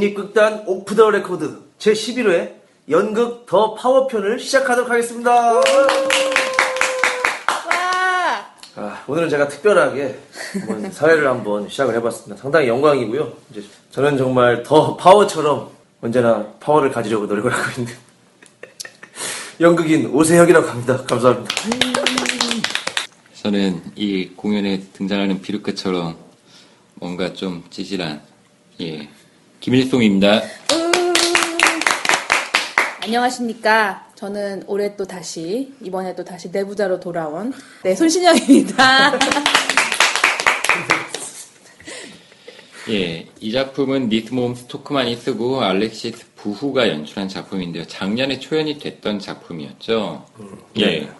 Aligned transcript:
국립극단 0.00 0.64
Off 0.66 0.94
the 0.94 1.10
Record 1.10 1.58
제11회 1.78 2.54
연극 2.88 3.44
The 3.46 3.74
Power편을 3.74 4.40
시작하도록 4.40 4.90
하겠습니다. 4.90 5.30
와! 5.30 5.62
아, 8.76 9.04
오늘은 9.06 9.28
제가 9.28 9.48
특별하게 9.48 10.18
한번 10.52 10.90
사회를 10.90 11.28
한번 11.28 11.68
시작을 11.68 11.94
해봤습니다. 11.96 12.40
상당히 12.40 12.68
영광이고요. 12.68 13.32
이제 13.50 13.62
저는 13.90 14.16
정말 14.16 14.62
The 14.62 14.96
Power처럼 14.96 15.70
언제나 16.00 16.46
파워를 16.60 16.90
가지려고 16.90 17.26
노력을 17.26 17.52
하고 17.52 17.80
있는 17.80 17.92
연극인 19.60 20.06
오세혁이라고 20.06 20.66
합니다. 20.66 21.04
감사합니다. 21.04 21.54
저는 23.42 23.82
이 23.96 24.30
공연에 24.34 24.80
등장하는 24.94 25.42
비루크처럼 25.42 26.16
뭔가 26.94 27.34
좀 27.34 27.64
찌질한 27.70 28.22
예 28.80 29.08
김일송입니다. 29.60 30.42
안녕하십니까. 33.02 34.06
저는 34.14 34.64
올해 34.66 34.96
또 34.96 35.04
다시, 35.04 35.74
이번에 35.82 36.14
또 36.14 36.24
다시 36.24 36.48
내부자로 36.50 36.98
돌아온, 36.98 37.52
네, 37.84 37.94
손신영입니다. 37.94 39.18
예, 42.88 43.26
이 43.38 43.52
작품은 43.52 44.08
니트몸 44.08 44.54
스토크만이 44.54 45.14
쓰고 45.16 45.60
알렉시스 45.60 46.24
부후가 46.36 46.88
연출한 46.88 47.28
작품인데요. 47.28 47.86
작년에 47.86 48.38
초연이 48.38 48.78
됐던 48.78 49.18
작품이었죠. 49.18 50.24
예. 50.80 51.10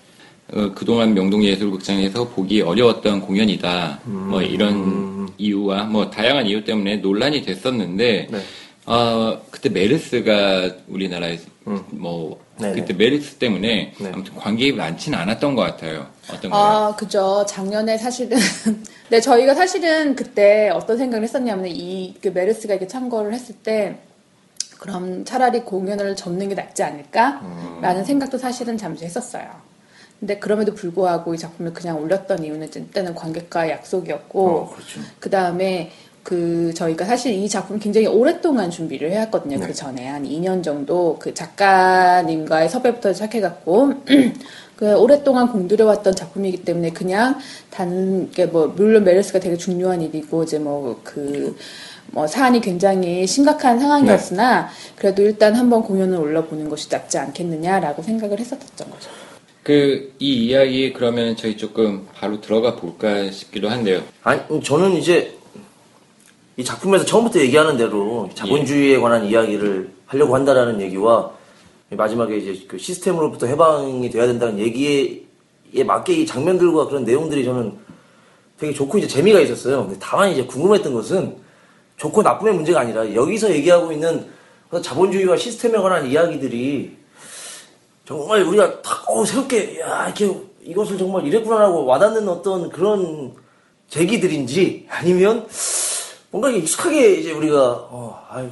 어, 0.52 0.72
그동안 0.74 1.14
명동예술극장에서 1.14 2.28
보기 2.28 2.62
어려웠던 2.62 3.20
공연이다. 3.20 4.00
뭐 4.04 4.42
이런 4.42 5.28
이유와 5.38 5.84
뭐 5.84 6.10
다양한 6.10 6.46
이유 6.46 6.64
때문에 6.64 6.96
논란이 6.96 7.42
됐었는데, 7.42 8.28
네. 8.30 8.38
어, 8.86 9.40
그때 9.50 9.68
메르스가 9.68 10.70
우리나라에 10.88 11.38
뭐 11.90 12.40
네네. 12.58 12.80
그때 12.80 12.94
메르스 12.94 13.36
때문에 13.36 13.94
네. 13.98 14.10
아무튼 14.12 14.34
관객이 14.34 14.72
많지는 14.72 15.16
않았던 15.18 15.54
것 15.54 15.62
같아요. 15.62 16.06
어떤가요? 16.32 16.60
아, 16.60 16.96
그죠. 16.96 17.44
작년에 17.46 17.96
사실은, 17.96 18.36
네, 19.08 19.20
저희가 19.20 19.54
사실은 19.54 20.16
그때 20.16 20.70
어떤 20.70 20.98
생각을 20.98 21.22
했었냐면, 21.22 21.66
이, 21.68 22.14
그 22.20 22.28
메르스가 22.28 22.74
이렇게 22.74 22.88
참고를 22.88 23.32
했을 23.32 23.54
때, 23.56 23.98
그럼 24.78 25.24
차라리 25.24 25.60
공연을 25.60 26.16
접는 26.16 26.48
게 26.48 26.54
낫지 26.54 26.82
않을까? 26.82 27.42
라는 27.82 28.02
생각도 28.02 28.38
사실은 28.38 28.78
잠시 28.78 29.04
했었어요. 29.04 29.44
근데 30.20 30.38
그럼에도 30.38 30.74
불구하고 30.74 31.34
이 31.34 31.38
작품을 31.38 31.72
그냥 31.72 32.00
올렸던 32.00 32.44
이유는 32.44 32.68
일단은 32.74 33.14
관객과의 33.14 33.70
약속이었고, 33.72 34.48
어, 34.48 34.70
그렇죠. 34.70 35.00
그 35.18 35.30
다음에 35.30 35.90
그 36.22 36.72
저희가 36.74 37.06
사실 37.06 37.32
이 37.32 37.48
작품 37.48 37.78
굉장히 37.78 38.06
오랫동안 38.06 38.70
준비를 38.70 39.10
해왔거든요. 39.12 39.58
네. 39.58 39.66
그 39.66 39.72
전에 39.72 40.06
한 40.06 40.24
2년 40.24 40.62
정도 40.62 41.16
그 41.18 41.32
작가님과의 41.32 42.68
섭외부터 42.68 43.14
시작해갖고 43.14 43.94
그 44.76 44.94
오랫동안 44.96 45.50
공들여왔던 45.50 46.14
작품이기 46.14 46.64
때문에 46.64 46.90
그냥 46.90 47.38
단뭐 47.70 48.74
물론 48.76 49.04
메르스가 49.04 49.40
되게 49.40 49.56
중요한 49.56 50.02
일이고 50.02 50.44
이제 50.44 50.58
뭐 50.58 51.00
그 51.02 51.56
뭐 52.12 52.26
사안이 52.26 52.60
굉장히 52.60 53.26
심각한 53.26 53.78
상황이었으나 53.78 54.68
그래도 54.96 55.22
일단 55.22 55.54
한번 55.54 55.82
공연을 55.82 56.18
올려보는 56.18 56.68
것이 56.68 56.88
낫지 56.90 57.18
않겠느냐라고 57.18 58.02
생각을 58.02 58.38
했었던 58.40 58.90
거죠. 58.90 59.10
그 59.62 60.10
이 60.22 60.46
이야기 60.46 60.92
그러면 60.92 61.34
저희 61.34 61.56
조금 61.56 62.06
바로 62.14 62.42
들어가 62.42 62.76
볼까 62.76 63.30
싶기도 63.30 63.70
한데요. 63.70 64.02
아니, 64.22 64.42
음, 64.50 64.60
저는 64.60 64.92
이제 64.92 65.34
이 66.58 66.64
작품에서 66.64 67.06
처음부터 67.06 67.40
얘기하는 67.40 67.78
대로 67.78 68.28
자본주의에 68.34 68.98
관한 68.98 69.24
이야기를 69.24 69.90
하려고 70.04 70.34
한다라는 70.34 70.82
얘기와 70.82 71.32
마지막에 71.88 72.36
이제 72.36 72.66
그 72.68 72.76
시스템으로부터 72.76 73.46
해방이 73.46 74.10
돼야 74.10 74.26
된다는 74.26 74.58
얘기에 74.58 75.22
맞게 75.86 76.12
이 76.12 76.26
장면들과 76.26 76.88
그런 76.88 77.04
내용들이 77.04 77.44
저는 77.46 77.78
되게 78.58 78.74
좋고 78.74 78.98
이제 78.98 79.06
재미가 79.06 79.40
있었어요. 79.40 79.86
근데 79.86 79.98
다만 79.98 80.30
이제 80.30 80.44
궁금했던 80.44 80.92
것은 80.92 81.36
좋고 81.96 82.20
나쁨의 82.22 82.52
문제가 82.54 82.80
아니라 82.80 83.14
여기서 83.14 83.50
얘기하고 83.54 83.90
있는 83.90 84.26
어떤 84.68 84.82
자본주의와 84.82 85.38
시스템에 85.38 85.78
관한 85.78 86.06
이야기들이 86.06 86.94
정말 88.10 88.42
우리가 88.42 88.82
딱 88.82 89.08
어, 89.08 89.24
새롭게 89.24 89.78
야 89.78 90.06
이렇게 90.06 90.36
이것을 90.64 90.98
정말 90.98 91.24
이랬구나라고 91.24 91.84
와닿는 91.84 92.28
어떤 92.28 92.68
그런 92.68 93.32
제기들인지 93.86 94.88
아니면 94.90 95.46
뭔가 96.32 96.50
익숙하게 96.50 97.14
이제 97.14 97.30
우리가 97.30 97.56
어 97.88 98.20
아유 98.28 98.48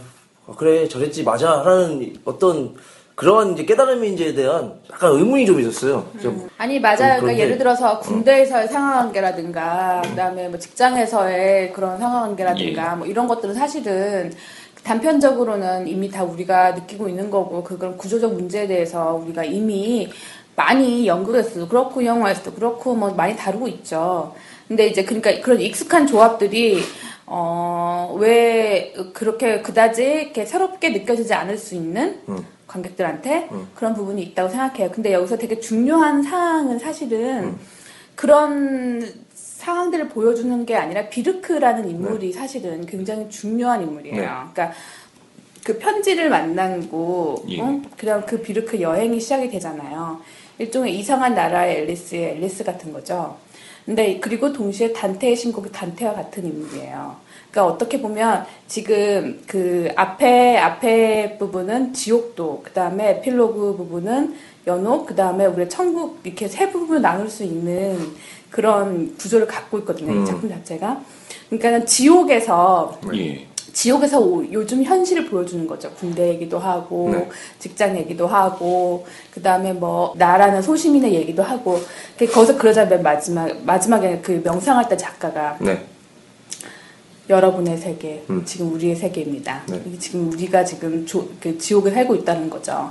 어, 0.46 0.54
그래 0.56 0.86
저랬지 0.86 1.24
맞아 1.24 1.64
라는 1.64 2.16
어떤 2.24 2.76
그런 3.16 3.54
이제 3.54 3.64
깨달음인지에 3.64 4.34
대한 4.34 4.74
약간 4.92 5.10
의문이 5.10 5.44
좀 5.44 5.58
있었어요. 5.58 6.08
좀 6.22 6.48
아니 6.56 6.78
맞아요. 6.78 7.20
그러니까 7.20 7.36
예를 7.36 7.58
들어서 7.58 7.98
군대에서의 7.98 8.68
상하관계라든가 8.68 10.02
그다음에 10.02 10.46
뭐 10.46 10.56
직장에서의 10.56 11.72
그런 11.72 11.98
상하관계라든가 11.98 12.94
뭐 12.94 13.08
이런 13.08 13.26
것들은 13.26 13.56
사실은 13.56 14.32
단편적으로는 14.88 15.86
이미 15.86 16.10
다 16.10 16.24
우리가 16.24 16.72
느끼고 16.72 17.10
있는 17.10 17.30
거고 17.30 17.62
그런 17.62 17.98
구조적 17.98 18.32
문제에 18.32 18.66
대해서 18.66 19.14
우리가 19.14 19.44
이미 19.44 20.10
많이 20.56 21.06
연극에서도 21.06 21.68
그렇고 21.68 22.02
영화에서도 22.02 22.54
그렇고 22.54 22.94
뭐 22.94 23.10
많이 23.10 23.36
다루고 23.36 23.68
있죠. 23.68 24.34
근데 24.66 24.86
이제 24.86 25.04
그러니까 25.04 25.40
그런 25.42 25.60
익숙한 25.60 26.06
조합들이 26.06 26.80
어, 27.26 28.16
왜 28.18 28.94
그렇게 29.12 29.60
그다지 29.60 30.02
이렇게 30.02 30.46
새롭게 30.46 30.88
느껴지지 30.88 31.34
않을 31.34 31.58
수 31.58 31.74
있는 31.74 32.20
관객들한테 32.66 33.50
그런 33.74 33.92
부분이 33.94 34.22
있다고 34.22 34.48
생각해요. 34.48 34.90
근데 34.90 35.12
여기서 35.12 35.36
되게 35.36 35.60
중요한 35.60 36.22
사항은 36.22 36.78
사실은 36.78 37.58
그런 38.14 39.27
상황들을 39.68 40.08
보여주는 40.08 40.64
게 40.64 40.74
아니라 40.74 41.08
비르크라는 41.10 41.90
인물이 41.90 42.32
사실은 42.32 42.86
굉장히 42.86 43.28
중요한 43.28 43.82
인물이에요. 43.82 44.16
네. 44.16 44.26
그러니까 44.26 44.72
그 45.62 45.78
편지를 45.78 46.30
만나고 46.30 47.44
예. 47.50 47.60
어? 47.60 47.82
그다음 47.98 48.24
그 48.24 48.40
비르크 48.40 48.80
여행이 48.80 49.20
시작이 49.20 49.50
되잖아요. 49.50 50.22
일종의 50.58 50.98
이상한 50.98 51.34
나라의 51.34 51.82
앨리스의 51.82 52.36
앨리스 52.36 52.64
같은 52.64 52.94
거죠. 52.94 53.36
근데 53.84 54.18
그리고 54.20 54.52
동시에 54.52 54.94
단테의 54.94 55.36
신곡이 55.36 55.70
단테와 55.70 56.14
같은 56.14 56.46
인물이에요. 56.46 57.16
그러니까 57.50 57.72
어떻게 57.74 58.00
보면 58.00 58.44
지금 58.66 59.40
그 59.46 59.88
앞에 59.96 60.58
앞에 60.58 61.38
부분은 61.38 61.92
지옥도, 61.94 62.62
그 62.64 62.70
다음에 62.72 63.10
에필로그 63.10 63.76
부분은 63.76 64.34
연옥, 64.66 65.06
그 65.06 65.14
다음에 65.14 65.46
우리 65.46 65.68
천국 65.68 66.20
이렇게 66.24 66.46
세 66.46 66.70
부분을 66.70 67.00
나눌 67.00 67.28
수 67.28 67.42
있는 67.42 67.98
그런 68.50 69.16
구조를 69.16 69.46
갖고 69.46 69.78
있거든요. 69.78 70.12
음. 70.12 70.22
이 70.22 70.26
작품 70.26 70.48
자체가. 70.50 71.00
그러니까 71.48 71.84
지옥에서 71.86 72.98
예. 73.14 73.46
지옥에서 73.72 74.18
오- 74.20 74.44
요즘 74.52 74.82
현실을 74.82 75.26
보여주는 75.30 75.66
거죠. 75.66 75.90
군대 75.92 76.28
얘기도 76.30 76.58
하고, 76.58 77.10
네. 77.12 77.28
직장 77.60 77.96
얘기도 77.96 78.26
하고, 78.26 79.06
그 79.32 79.40
다음에 79.40 79.72
뭐, 79.72 80.12
나라는 80.16 80.60
소시민의 80.62 81.14
얘기도 81.14 81.42
하고, 81.44 81.78
그- 82.18 82.26
거기서 82.26 82.58
그러자면 82.58 83.02
마지막, 83.02 83.48
마지막에 83.64 84.18
그 84.20 84.40
명상할 84.44 84.88
때 84.88 84.96
작가가 84.96 85.56
네. 85.60 85.80
여러분의 87.28 87.76
세계, 87.76 88.24
음. 88.30 88.44
지금 88.44 88.72
우리의 88.72 88.96
세계입니다. 88.96 89.62
네. 89.68 89.80
지금 89.98 90.32
우리가 90.32 90.64
지금 90.64 91.04
조- 91.04 91.28
그 91.40 91.58
지옥에 91.58 91.90
살고 91.90 92.14
있다는 92.14 92.48
거죠. 92.48 92.90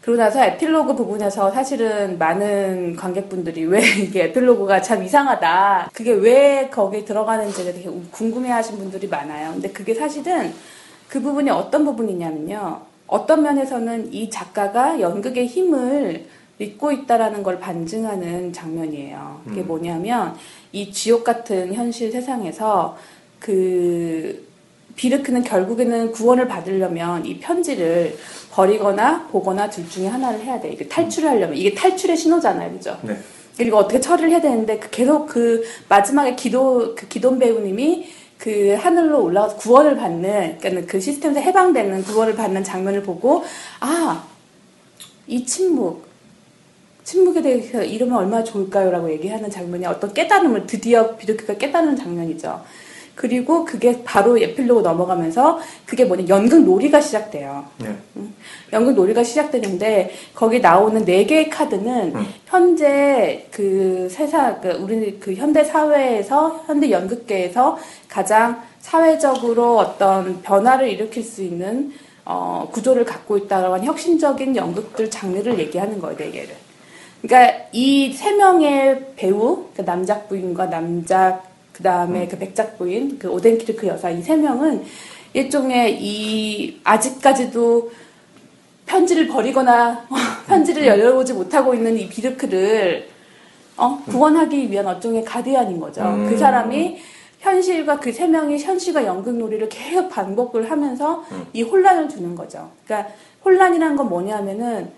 그러고 0.00 0.20
나서 0.20 0.44
에필로그 0.44 0.96
부분에서 0.96 1.52
사실은 1.52 2.18
많은 2.18 2.96
관객분들이 2.96 3.64
왜 3.66 3.80
이게 4.02 4.24
에필로그가 4.24 4.82
참 4.82 5.04
이상하다. 5.04 5.90
그게 5.92 6.10
왜 6.12 6.68
거기에 6.70 7.04
들어가는지에 7.04 7.72
되게 7.72 7.88
궁금해 8.10 8.50
하신 8.50 8.78
분들이 8.78 9.06
많아요. 9.06 9.52
근데 9.52 9.70
그게 9.70 9.94
사실은 9.94 10.52
그 11.08 11.20
부분이 11.20 11.50
어떤 11.50 11.84
부분이냐면요. 11.84 12.80
어떤 13.06 13.42
면에서는 13.42 14.12
이 14.12 14.28
작가가 14.28 14.98
연극의 14.98 15.46
힘을 15.46 16.24
믿고 16.58 16.90
있다라는 16.90 17.42
걸 17.42 17.60
반증하는 17.60 18.52
장면이에요. 18.52 19.42
그게 19.46 19.62
뭐냐면 19.62 20.34
이 20.72 20.90
지옥 20.92 21.22
같은 21.24 21.74
현실 21.74 22.10
세상에서 22.10 22.96
그 23.42 24.46
비르크는 24.94 25.42
결국에는 25.42 26.12
구원을 26.12 26.48
받으려면 26.48 27.26
이 27.26 27.38
편지를 27.38 28.16
버리거나 28.50 29.28
보거나 29.28 29.68
둘 29.68 29.88
중에 29.88 30.06
하나를 30.06 30.40
해야 30.40 30.60
돼. 30.60 30.70
이게 30.70 30.86
탈출을 30.86 31.28
하려면 31.28 31.56
이게 31.56 31.74
탈출의 31.74 32.16
신호잖아요, 32.16 32.72
그죠? 32.72 32.98
네. 33.02 33.16
그리고 33.56 33.78
어떻게 33.78 34.00
처리를 34.00 34.30
해야 34.30 34.40
되는데 34.40 34.78
그 34.78 34.90
계속 34.90 35.26
그 35.26 35.64
마지막에 35.88 36.36
기도 36.36 36.94
그 36.94 37.08
기돈 37.08 37.38
배우님이 37.38 38.08
그 38.38 38.76
하늘로 38.78 39.22
올라가서 39.24 39.56
구원을 39.56 39.96
받는 39.96 40.58
그러니까 40.60 40.86
그 40.90 41.00
시스템에서 41.00 41.40
해방되는 41.40 42.04
구원을 42.04 42.34
받는 42.34 42.64
장면을 42.64 43.02
보고 43.02 43.44
아 43.80 44.32
이 45.26 45.44
침묵 45.46 46.04
침묵에 47.04 47.42
대해서 47.42 47.82
이러면 47.82 48.16
얼마나 48.18 48.44
좋을까요라고 48.44 49.10
얘기하는 49.12 49.50
장면이 49.50 49.86
어떤 49.86 50.12
깨달음을 50.12 50.66
드디어 50.66 51.16
비르크가 51.16 51.54
깨달은 51.54 51.96
장면이죠. 51.96 52.62
그리고 53.14 53.64
그게 53.64 54.02
바로 54.04 54.38
에필로그 54.38 54.80
넘어가면서 54.80 55.60
그게 55.86 56.04
뭐냐 56.04 56.26
연극 56.28 56.64
놀이가 56.64 57.00
시작돼요. 57.00 57.64
네. 57.78 57.94
연극 58.72 58.94
놀이가 58.94 59.22
시작되는데 59.22 60.10
거기 60.34 60.60
나오는 60.60 61.04
네 61.04 61.24
개의 61.26 61.50
카드는 61.50 62.14
현재 62.46 63.46
그 63.50 64.08
세상 64.10 64.60
그 64.60 64.70
우리 64.70 65.18
그 65.20 65.34
현대 65.34 65.62
사회에서 65.64 66.64
현대 66.66 66.90
연극계에서 66.90 67.78
가장 68.08 68.62
사회적으로 68.80 69.78
어떤 69.78 70.42
변화를 70.42 70.88
일으킬 70.88 71.22
수 71.22 71.42
있는 71.42 71.92
어, 72.24 72.68
구조를 72.72 73.04
갖고 73.04 73.36
있다고 73.36 73.74
하는 73.74 73.84
혁신적인 73.84 74.56
연극들 74.56 75.10
장르를 75.10 75.58
얘기하는 75.58 76.00
거예요, 76.00 76.16
네 76.16 76.30
개를. 76.30 76.54
그러니까 77.20 77.64
이 77.72 78.12
세 78.16 78.32
명의 78.32 79.04
배우, 79.16 79.66
그 79.76 79.82
남작 79.82 80.28
부인과 80.28 80.66
남작 80.66 81.51
그 81.72 81.82
다음에 81.82 82.26
그 82.28 82.38
백작 82.38 82.78
부인, 82.78 83.18
그 83.18 83.28
오덴키르 83.28 83.76
그 83.76 83.86
여사 83.86 84.10
이 84.10 84.22
세 84.22 84.36
명은 84.36 84.84
일종의 85.34 85.98
이 86.02 86.80
아직까지도 86.84 87.90
편지를 88.86 89.26
버리거나 89.28 90.06
편지를 90.46 90.86
열어보지 90.86 91.32
못하고 91.32 91.74
있는 91.74 91.96
이 91.98 92.08
비르크를 92.08 93.08
어? 93.78 93.98
구원하기 94.06 94.70
위한 94.70 94.86
어종의 94.86 95.24
가디안인 95.24 95.80
거죠. 95.80 96.02
음. 96.02 96.28
그 96.28 96.36
사람이 96.36 96.98
현실과 97.40 97.98
그 97.98 98.12
세 98.12 98.26
명이 98.28 98.58
현실과 98.58 99.04
연극 99.06 99.34
놀이를 99.36 99.68
계속 99.68 100.08
반복을 100.10 100.70
하면서 100.70 101.24
이 101.52 101.62
혼란을 101.62 102.08
주는 102.08 102.34
거죠. 102.36 102.70
그러니까 102.84 103.10
혼란이란 103.44 103.96
건 103.96 104.08
뭐냐면은 104.08 104.90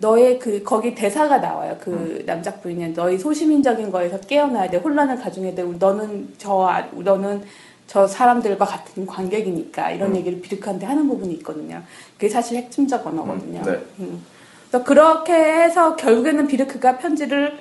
너의 0.00 0.38
그 0.38 0.62
거기 0.62 0.94
대사가 0.94 1.38
나와요. 1.38 1.76
그 1.78 2.22
남작 2.26 2.62
부인은 2.62 2.94
너희 2.94 3.18
소시민적인 3.18 3.90
거에서 3.92 4.18
깨어나야 4.20 4.70
돼. 4.70 4.78
혼란을 4.78 5.18
가중해야 5.18 5.54
돼. 5.54 5.62
너는 5.62 6.34
저 6.38 6.66
아- 6.66 6.88
너는 6.92 7.42
저 7.86 8.06
사람들과 8.06 8.64
같은 8.64 9.04
관객이니까 9.04 9.90
이런 9.90 10.16
얘기를 10.16 10.40
비르크한테 10.40 10.86
하는 10.86 11.06
부분이 11.06 11.34
있거든요. 11.34 11.82
그게 12.14 12.28
사실 12.28 12.56
핵심적 12.56 13.06
언어거든요. 13.06 13.60
음, 13.60 13.64
네. 13.64 13.80
음. 14.00 14.22
그래서 14.70 14.84
그렇게 14.84 15.34
해서 15.34 15.96
결국에는 15.96 16.46
비르크가 16.46 16.96
편지를 16.98 17.58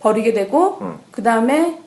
버리게 0.00 0.32
되고 0.34 0.78
음. 0.82 0.98
그 1.10 1.22
다음에 1.22 1.78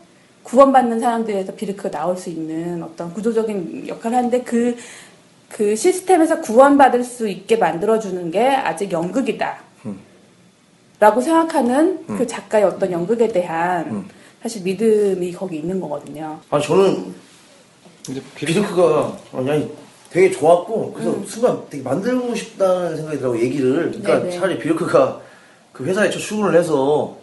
구원받는 0.43 0.99
사람들에서 0.99 1.53
비르크가 1.53 1.91
나올 1.91 2.17
수 2.17 2.29
있는 2.29 2.81
어떤 2.81 3.13
구조적인 3.13 3.87
역할을 3.87 4.17
하는데 4.17 4.41
그, 4.43 4.75
그 5.53 5.75
시스템에서 5.75 6.41
구원받을 6.41 7.03
수 7.03 7.27
있게 7.27 7.57
만들어주는 7.57 8.31
게 8.31 8.47
아직 8.47 8.91
연극이다. 8.91 9.59
음. 9.85 9.99
라고 10.99 11.21
생각하는 11.21 12.05
그 12.07 12.25
작가의 12.25 12.63
어떤 12.63 12.91
연극에 12.91 13.27
대한 13.27 13.85
음. 13.87 14.09
사실 14.41 14.63
믿음이 14.63 15.31
거기 15.31 15.57
있는 15.57 15.79
거거든요. 15.79 16.39
아니 16.49 16.63
저는 16.63 17.13
근데 18.03 18.21
비르크가 18.35 19.15
아니, 19.33 19.51
아니 19.51 19.71
되게 20.09 20.31
좋았고 20.31 20.93
그래서 20.93 21.11
음. 21.11 21.25
순간 21.27 21.61
되게 21.69 21.83
만들고 21.83 22.33
싶다는 22.33 22.95
생각이 22.97 23.19
들고 23.19 23.39
얘기를 23.39 23.91
그러니까 23.91 24.19
네네. 24.21 24.31
차라리 24.31 24.57
비르크가 24.57 25.21
그 25.71 25.85
회사에 25.85 26.09
첫 26.09 26.17
출근을 26.17 26.57
해서 26.57 27.15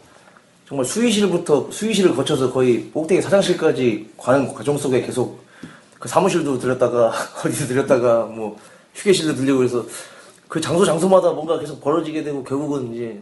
정말 0.69 0.85
수의실부터 0.85 1.69
수의실을 1.73 2.15
거쳐서 2.15 2.53
거의 2.53 2.85
꼭대기 2.93 3.23
사장실까지 3.23 4.11
가는 4.17 4.55
과정 4.55 4.79
속에 4.79 5.03
계속 5.03 5.41
그 6.01 6.09
사무실도 6.09 6.59
들렸다가 6.59 7.13
어디도 7.45 7.67
들렸다가 7.67 8.25
뭐 8.25 8.59
휴게실도 8.95 9.37
들리고 9.37 9.59
그래서 9.59 9.85
그 10.49 10.61
장소 10.61 10.85
장소마다 10.85 11.31
뭔가 11.31 11.61
계속 11.61 11.81
벌어지게 11.81 12.25
되고 12.25 12.43
결국은 12.43 12.93
이제 12.93 13.21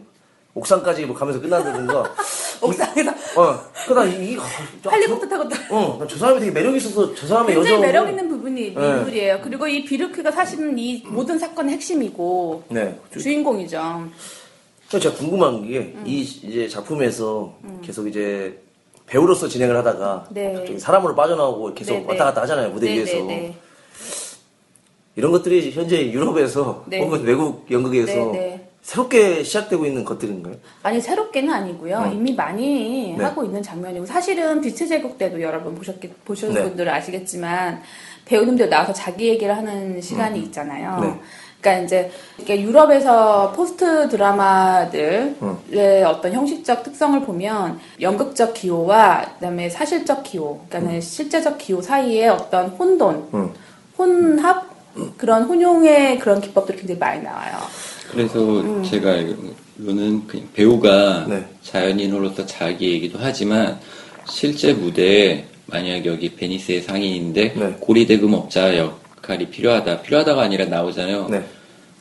옥상까지 0.55 1.05
뭐 1.05 1.15
가면서 1.15 1.39
끝난다든가 1.41 2.15
옥상에서 2.61 3.11
어 3.35 3.59
그러다 3.85 4.05
이, 4.05 4.33
이 4.33 4.37
할리부터 4.83 5.27
타고 5.27 5.47
또 5.47 5.75
어, 5.75 6.07
저 6.07 6.17
사람이 6.17 6.39
되게 6.39 6.51
매력 6.51 6.75
있어서 6.75 7.13
저 7.13 7.27
사람의 7.27 7.53
굉장히 7.53 7.75
여정 7.75 7.81
매력 7.81 8.09
있는 8.09 8.29
부분이 8.29 8.73
네. 8.73 8.87
인물이에요. 8.87 9.41
그리고 9.43 9.67
이 9.67 9.83
비르크가 9.83 10.31
사실은 10.31 10.77
이 10.79 11.03
모든 11.05 11.37
사건의 11.37 11.75
핵심이고 11.75 12.63
네. 12.69 12.99
주인공이죠. 13.17 14.09
제가 14.89 15.15
궁금한 15.15 15.67
게 15.67 15.93
음. 15.95 16.03
이 16.05 16.21
이제 16.21 16.67
작품에서 16.67 17.53
계속 17.83 18.07
이제 18.07 18.59
배우로서 19.09 19.47
진행을 19.47 19.75
하다가 19.77 20.27
네. 20.29 20.53
갑자기 20.53 20.79
사람으로 20.79 21.15
빠져나오고 21.15 21.73
계속 21.73 21.93
네, 21.93 21.99
네. 22.01 22.05
왔다 22.07 22.25
갔다 22.25 22.41
하잖아요 22.43 22.69
무대 22.69 22.87
네, 22.87 22.97
위에서 22.97 23.13
네, 23.17 23.23
네. 23.23 23.55
이런 25.15 25.31
것들이 25.31 25.71
현재 25.71 26.11
유럽에서 26.11 26.83
네. 26.87 27.01
혹은 27.01 27.23
외국 27.23 27.69
연극에서. 27.69 28.31
새롭게 28.89 29.43
시작되고 29.43 29.85
있는 29.85 30.03
것들인가요? 30.03 30.55
아니 30.81 30.99
새롭게는 30.99 31.53
아니고요. 31.53 32.05
음. 32.07 32.13
이미 32.13 32.33
많이 32.33 33.13
네. 33.15 33.23
하고 33.23 33.43
있는 33.43 33.61
장면이고 33.61 34.07
사실은 34.07 34.61
빛의 34.61 34.89
제국 34.89 35.19
때도 35.19 35.39
여러분 35.43 35.75
보셨겠 35.75 36.25
보신 36.25 36.55
네. 36.55 36.63
분들은 36.63 36.91
아시겠지만 36.91 37.83
배우님들 38.25 38.67
나와서 38.67 38.91
자기 38.91 39.27
얘기를 39.27 39.55
하는 39.55 40.01
시간이 40.01 40.39
있잖아요. 40.45 41.01
네. 41.01 41.19
그러니까 41.61 41.83
이제 41.83 42.11
유럽에서 42.49 43.51
포스트 43.51 44.09
드라마들의 44.09 45.35
음. 45.39 45.57
어떤 46.07 46.33
형식적 46.33 46.81
특성을 46.81 47.21
보면 47.21 47.79
연극적 48.01 48.55
기호와 48.55 49.33
그다음에 49.35 49.69
사실적 49.69 50.23
기호, 50.23 50.61
그러니까 50.67 50.99
실제적 50.99 51.59
기호 51.59 51.79
사이에 51.83 52.29
어떤 52.29 52.69
혼돈, 52.69 53.29
음. 53.35 53.53
혼합 53.99 54.67
그런 55.17 55.43
혼용의 55.43 56.17
그런 56.17 56.41
기법들이 56.41 56.79
굉장히 56.79 56.97
많이 56.97 57.21
나와요. 57.21 57.53
그래서 58.11 58.61
음. 58.61 58.83
제가 58.83 59.11
알기로는 59.11 60.27
그냥 60.27 60.47
배우가 60.53 61.25
네. 61.27 61.45
자연인으로서 61.63 62.45
자기 62.45 62.91
얘기도 62.91 63.19
하지만 63.21 63.79
실제 64.27 64.73
무대에 64.73 65.45
만약 65.67 66.05
여기 66.05 66.35
베니스의 66.35 66.81
상인인데 66.81 67.53
네. 67.53 67.77
고리대금업자 67.79 68.77
역할이 68.77 69.49
필요하다 69.49 70.01
필요하다가 70.01 70.41
아니라 70.41 70.65
나오잖아요. 70.65 71.27
네. 71.29 71.43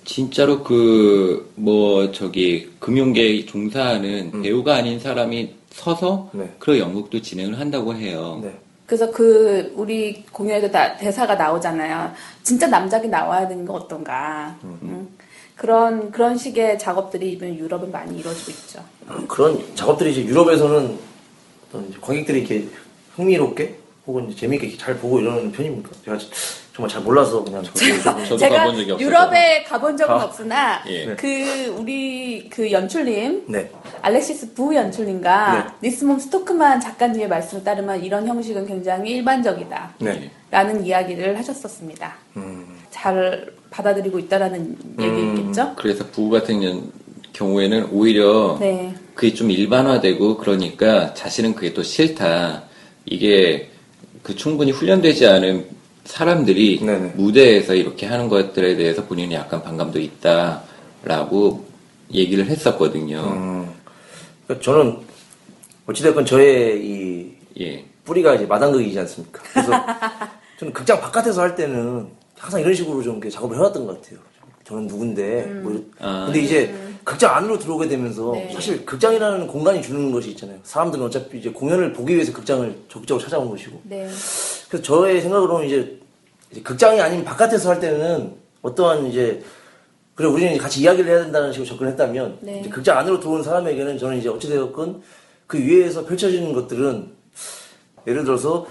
진짜로 0.05 0.63
그 0.63 1.49
뭐 1.55 2.13
저기 2.13 2.71
금융계에 2.79 3.45
종사하는 3.45 4.31
음. 4.33 4.43
배우가 4.43 4.77
아닌 4.77 4.99
사람이 5.01 5.55
서서 5.71 6.31
네. 6.33 6.49
그런 6.59 6.79
연극도 6.79 7.21
진행을 7.21 7.59
한다고 7.59 7.95
해요. 7.95 8.41
네. 8.43 8.53
그래서 8.87 9.11
그 9.11 9.71
우리 9.77 10.25
공연에도 10.33 10.71
다 10.71 10.97
대사가 10.97 11.35
나오잖아요. 11.35 12.11
진짜 12.43 12.67
남작이 12.69 13.09
나와야 13.09 13.47
되는 13.47 13.67
거 13.67 13.75
어떤가. 13.75 14.57
음. 14.65 15.09
그런 15.59 16.13
그런 16.13 16.39
식의 16.39 16.79
작업들이 16.79 17.33
이번 17.33 17.57
유럽은 17.57 17.91
많이 17.91 18.19
이루어지고 18.19 18.51
있죠. 18.53 18.85
그런 19.27 19.61
작업들이 19.75 20.13
이제 20.13 20.25
유럽에서는 20.25 20.97
어떤 21.69 21.89
이제 21.89 21.99
관객들이 22.01 22.39
이렇게 22.41 22.69
흥미롭게 23.17 23.75
혹은 24.07 24.31
이제 24.31 24.41
재미있게 24.41 24.69
이렇게 24.69 24.83
잘 24.83 24.97
보고 24.97 25.19
이러는 25.19 25.51
편입니까? 25.51 25.91
제가 26.05 26.17
정말 26.73 26.89
잘 26.89 27.03
몰라서 27.03 27.43
그냥 27.43 27.65
저도 27.65 27.79
저도 28.23 28.37
제가 28.37 28.57
가본 28.59 28.87
적이. 28.87 29.05
유럽에 29.05 29.65
가본 29.65 29.97
적은 29.97 30.15
아. 30.15 30.25
없으나 30.25 30.85
예. 30.87 31.17
그 31.17 31.75
우리 31.77 32.49
그 32.49 32.71
연출님 32.71 33.47
네. 33.49 33.69
알렉시스 34.01 34.55
부 34.55 34.73
연출님과 34.77 35.53
네. 35.83 35.89
니스몬 35.89 36.21
스토크만 36.21 36.81
작가님의 36.81 37.27
말씀을 37.27 37.65
따르면 37.65 38.05
이런 38.05 38.29
형식은 38.29 38.65
굉장히 38.65 39.11
일반적이다. 39.11 39.95
네. 39.99 40.31
라는 40.53 40.87
이야기를 40.87 41.37
하셨었습니다. 41.37 42.15
음. 42.37 42.79
잘 42.91 43.58
받아들이고 43.71 44.19
있다라는 44.19 44.77
얘기겠죠? 45.01 45.75
그래서 45.77 46.05
부부 46.07 46.31
같은 46.31 46.61
년- 46.61 46.91
경우에는 47.33 47.89
오히려 47.93 48.57
네. 48.59 48.95
그게 49.15 49.35
좀 49.35 49.51
일반화되고 49.51 50.39
그러니까 50.39 51.15
자신은 51.15 51.55
그게 51.55 51.73
또 51.75 51.83
싫다. 51.83 52.65
이게 53.05 53.71
그 54.23 54.35
충분히 54.35 54.71
훈련되지 54.73 55.27
않은 55.27 55.67
사람들이 56.05 56.81
네네. 56.81 57.13
무대에서 57.17 57.75
이렇게 57.75 58.07
하는 58.07 58.29
것들에 58.29 58.77
대해서 58.77 59.05
본인이 59.05 59.35
약간 59.35 59.63
반감도 59.63 60.01
있다라고 60.01 61.65
얘기를 62.13 62.47
했었거든요. 62.47 63.21
음. 63.21 63.69
그러니까 64.47 64.65
저는 64.65 64.99
어찌됐건 65.87 66.25
저의 66.27 66.85
이 66.85 67.33
예. 67.61 67.85
뿌리가 68.05 68.35
이제 68.35 68.47
마당극이지 68.47 68.99
않습니까? 69.01 69.43
그래서 69.53 69.71
저는 70.59 70.73
극장 70.73 71.01
바깥에서 71.01 71.43
할 71.43 71.55
때는 71.55 72.09
항상 72.39 72.61
이런 72.61 72.75
식으로 72.75 73.03
좀 73.03 73.15
이렇게 73.15 73.31
작업을 73.31 73.57
해왔던 73.57 73.87
것 73.87 74.01
같아요. 74.01 74.19
저는 74.65 74.87
누군데. 74.87 75.45
뭐 75.63 75.73
이런- 75.73 75.91
아. 75.99 76.25
근데 76.27 76.41
이제 76.41 76.75
극장 77.05 77.35
안으로 77.35 77.59
들어오게 77.59 77.89
되면서 77.89 78.33
네. 78.33 78.51
사실 78.53 78.85
극장이라는 78.85 79.47
공간이 79.47 79.81
주는 79.83 80.13
것이 80.13 80.31
있잖아요. 80.31 80.59
사람들은 80.63 81.05
어차피 81.07 81.39
이제 81.39 81.51
공연을 81.51 81.93
보기 81.95 82.15
위해서 82.15 82.33
극장을 82.33 82.75
적극적으로 82.89 83.23
찾아온 83.25 83.49
것이고. 83.49 83.81
네. 83.85 84.09
그래서 84.69 84.83
저의 84.83 85.23
생각으로는 85.23 85.67
이제, 85.67 85.99
이제 86.51 86.61
극장이 86.63 87.01
아닌 87.01 87.25
바깥에서 87.25 87.71
할 87.71 87.81
때는 87.81 88.35
어떠한 88.63 89.07
이제 89.07 89.43
그래 90.15 90.29
우리는 90.29 90.53
이제 90.53 90.61
같이 90.61 90.81
이야기를 90.81 91.11
해야 91.11 91.23
된다는 91.23 91.53
식으로 91.53 91.67
접근했다면 91.69 92.39
네. 92.41 92.61
이제 92.61 92.69
극장 92.69 92.99
안으로 92.99 93.21
들어온 93.21 93.43
사람에게는 93.43 93.99
저는 93.99 94.19
이제 94.19 94.29
어찌되었건 94.29 95.03
그 95.47 95.59
위에서 95.59 96.05
펼쳐지는 96.05 96.53
것들은 96.53 97.09
예를 98.07 98.25
들어서 98.25 98.67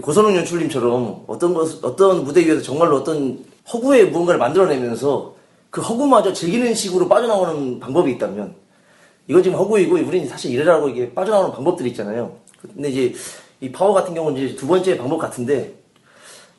고선웅 0.00 0.36
연출님처럼 0.36 1.24
어떤 1.26 1.54
것 1.54 1.84
어떤 1.84 2.24
무대 2.24 2.44
위에서 2.44 2.60
정말로 2.62 2.96
어떤 2.96 3.44
허구의 3.72 4.10
무언가를 4.10 4.38
만들어내면서 4.38 5.34
그 5.70 5.80
허구마저 5.80 6.32
즐기는 6.32 6.72
식으로 6.74 7.08
빠져나오는 7.08 7.78
방법이 7.78 8.12
있다면 8.12 8.54
이건 9.28 9.42
지금 9.42 9.58
허구이고 9.58 9.94
우리는 9.96 10.28
사실 10.28 10.52
이래라고 10.52 10.88
이게 10.88 11.12
빠져나오는 11.12 11.52
방법들이 11.52 11.90
있잖아요. 11.90 12.36
근데 12.60 12.90
이제 12.90 13.14
이 13.60 13.72
파워 13.72 13.92
같은 13.92 14.14
경우는 14.14 14.40
이제 14.40 14.56
두 14.56 14.66
번째 14.66 14.96
방법 14.96 15.18
같은데 15.18 15.74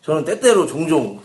저는 0.02 0.26
때때로 0.26 0.68
종종 0.68 1.20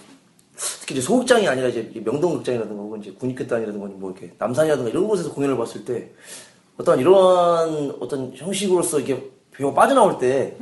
특히 0.56 0.94
이제 0.94 1.00
소극장이 1.00 1.46
아니라 1.48 1.68
이제 1.68 1.90
명동극장이라든가 2.04 2.82
혹은 2.82 3.00
이제 3.00 3.12
군익극단이라든가 3.12 3.86
뭐 3.98 4.10
이렇게 4.10 4.32
남산이라든가 4.38 4.90
이런 4.90 5.08
곳에서 5.08 5.32
공연을 5.32 5.56
봤을 5.56 5.84
때 5.84 6.10
어떤 6.76 6.98
이러한 6.98 7.96
어떤 8.00 8.32
형식으로서 8.34 9.00
이게 9.00 9.30
배우가 9.52 9.74
빠져나올 9.74 10.18
때 10.18 10.56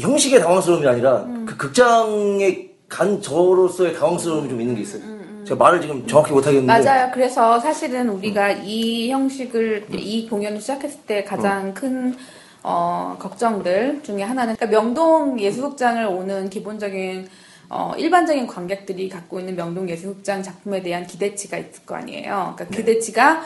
형식의 0.00 0.40
당황스러움이 0.40 0.86
아니라 0.86 1.26
그 1.46 1.56
극장에 1.56 2.70
간 2.88 3.20
저로서의 3.22 3.94
당황스러움이 3.94 4.48
좀 4.48 4.60
있는 4.60 4.74
게 4.74 4.82
있어요. 4.82 5.02
제가 5.44 5.56
말을 5.56 5.80
지금 5.80 6.06
정확히 6.06 6.32
못 6.32 6.46
하겠는데 6.46 6.66
맞아요. 6.66 7.10
그래서 7.12 7.58
사실은 7.60 8.08
우리가 8.08 8.50
이 8.50 9.10
형식을 9.10 9.86
이 9.92 10.28
공연을 10.28 10.60
시작했을 10.60 11.00
때 11.06 11.24
가장 11.24 11.72
큰 11.74 12.16
어, 12.62 13.16
걱정들 13.18 14.02
중에 14.02 14.22
하나는 14.22 14.54
그러니까 14.56 14.78
명동 14.78 15.40
예술극장을 15.40 16.04
오는 16.06 16.50
기본적인 16.50 17.28
어, 17.70 17.94
일반적인 17.96 18.46
관객들이 18.48 19.08
갖고 19.08 19.38
있는 19.40 19.56
명동 19.56 19.88
예술극장 19.88 20.42
작품에 20.42 20.82
대한 20.82 21.06
기대치가 21.06 21.56
있을 21.56 21.86
거 21.86 21.94
아니에요. 21.94 22.54
그러니까 22.56 22.76
기대치가 22.76 23.42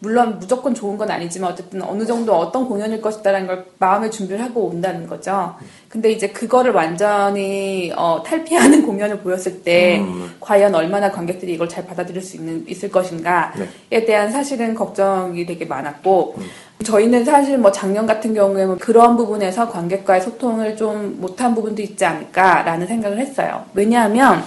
물론 0.00 0.38
무조건 0.38 0.74
좋은 0.74 0.96
건 0.96 1.10
아니지만 1.10 1.52
어쨌든 1.52 1.82
어느 1.82 2.06
정도 2.06 2.34
어떤 2.36 2.68
공연일 2.68 3.00
것이다라는 3.00 3.46
걸 3.48 3.66
마음의 3.78 4.10
준비를 4.10 4.42
하고 4.42 4.66
온다는 4.66 5.06
거죠. 5.08 5.56
근데 5.88 6.12
이제 6.12 6.28
그거를 6.28 6.72
완전히 6.72 7.92
어, 7.96 8.22
탈피하는 8.24 8.82
공연을 8.86 9.18
보였을 9.20 9.62
때 9.62 10.04
과연 10.40 10.74
얼마나 10.74 11.10
관객들이 11.10 11.54
이걸 11.54 11.68
잘 11.68 11.84
받아들일 11.86 12.22
수 12.22 12.36
있는 12.36 12.64
있을 12.68 12.90
것인가에 12.90 14.04
대한 14.06 14.30
사실은 14.30 14.74
걱정이 14.74 15.44
되게 15.46 15.64
많았고 15.64 16.36
저희는 16.84 17.24
사실 17.24 17.58
뭐 17.58 17.72
작년 17.72 18.06
같은 18.06 18.34
경우에 18.34 18.66
뭐 18.66 18.76
그런 18.78 19.16
부분에서 19.16 19.68
관객과의 19.68 20.20
소통을 20.20 20.76
좀 20.76 21.16
못한 21.20 21.54
부분도 21.54 21.82
있지 21.82 22.04
않을까라는 22.04 22.86
생각을 22.86 23.18
했어요. 23.18 23.64
왜냐하면 23.74 24.44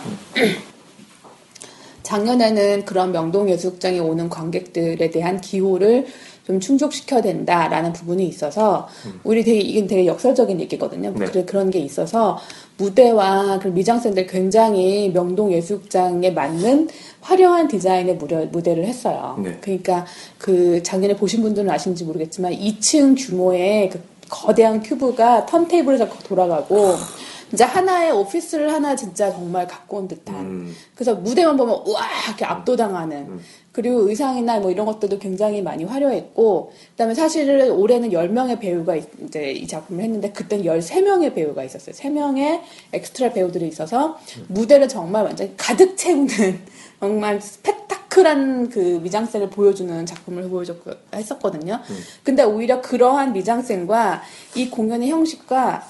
작년에는 2.04 2.86
그런 2.86 3.12
명동 3.12 3.50
예술극장에 3.50 4.00
오는 4.00 4.30
관객들에 4.30 5.10
대한 5.10 5.40
기호를 5.42 6.06
좀 6.46 6.60
충족시켜야 6.60 7.22
된다라는 7.22 7.94
부분이 7.94 8.28
있어서 8.28 8.88
우리 9.24 9.44
되게 9.44 9.60
이건 9.60 9.88
되게 9.88 10.06
역설적인 10.06 10.60
얘기거든요. 10.62 11.14
네. 11.16 11.26
그래 11.26 11.46
그런 11.46 11.70
게 11.70 11.80
있어서 11.80 12.40
무대와 12.78 13.60
그 13.60 13.68
미장센들 13.68 14.26
굉장히 14.28 15.12
명동 15.14 15.54
예술극장에 15.54 16.32
맞는 16.32 16.90
화려한 17.22 17.68
디자인의 17.68 18.16
무대, 18.16 18.46
무대를 18.46 18.86
했어요. 18.86 19.40
네. 19.44 19.58
그러니까 19.62 20.06
그 20.40 20.82
작년에 20.82 21.16
보신 21.16 21.42
분들은 21.44 21.70
아시는지 21.70 22.04
모르겠지만 22.04 22.54
2층 22.54 23.16
규모의 23.18 23.92
그 23.92 24.02
거대한 24.30 24.82
큐브가 24.82 25.46
턴테이블에서 25.46 26.08
돌아가고 26.24 26.96
진짜 27.52 27.66
하나의 27.66 28.12
오피스를 28.14 28.72
하나 28.72 28.96
진짜 28.96 29.30
정말 29.30 29.68
갖고 29.68 29.98
온 29.98 30.08
듯한. 30.08 30.36
음. 30.38 30.76
그래서 30.96 31.16
무대만 31.16 31.58
보면 31.58 31.82
우와! 31.86 32.00
이렇게 32.28 32.46
압도당하는. 32.46 33.42
그리고 33.74 34.10
의상이나 34.10 34.60
뭐 34.62 34.72
이런 34.72 34.86
것들도 34.86 35.20
굉장히 35.20 35.62
많이 35.62 35.84
화려했고 35.84 36.72
그다음에 36.92 37.14
사실은 37.14 37.72
올해는 37.72 38.10
10명의 38.12 38.58
배우가 38.60 38.96
이- 38.96 39.04
이제 39.26 39.52
이 39.52 39.68
작품을 39.68 40.02
했는데 40.04 40.32
그때는 40.32 40.64
13명의 40.64 41.34
배우가 41.36 41.64
있었어요. 41.66 41.94
3명의 41.94 42.62
엑스트라 42.94 43.34
배우들이 43.34 43.68
있어서 43.68 44.18
무대를 44.48 44.88
정말 44.88 45.24
완전히 45.26 45.54
가득 45.58 45.98
채우는 45.98 46.28
정말 47.02 47.42
스펙타클한 47.42 48.70
그 48.70 48.80
미장센을 49.04 49.50
보여주는 49.50 50.06
작품을 50.06 50.50
보여줬고 50.50 50.92
했었거든요. 51.14 51.80
근데 52.24 52.44
오히려 52.44 52.82
그러한 52.82 53.34
미장센과 53.34 54.22
이 54.56 54.70
공연의 54.70 55.10
형식과 55.10 55.86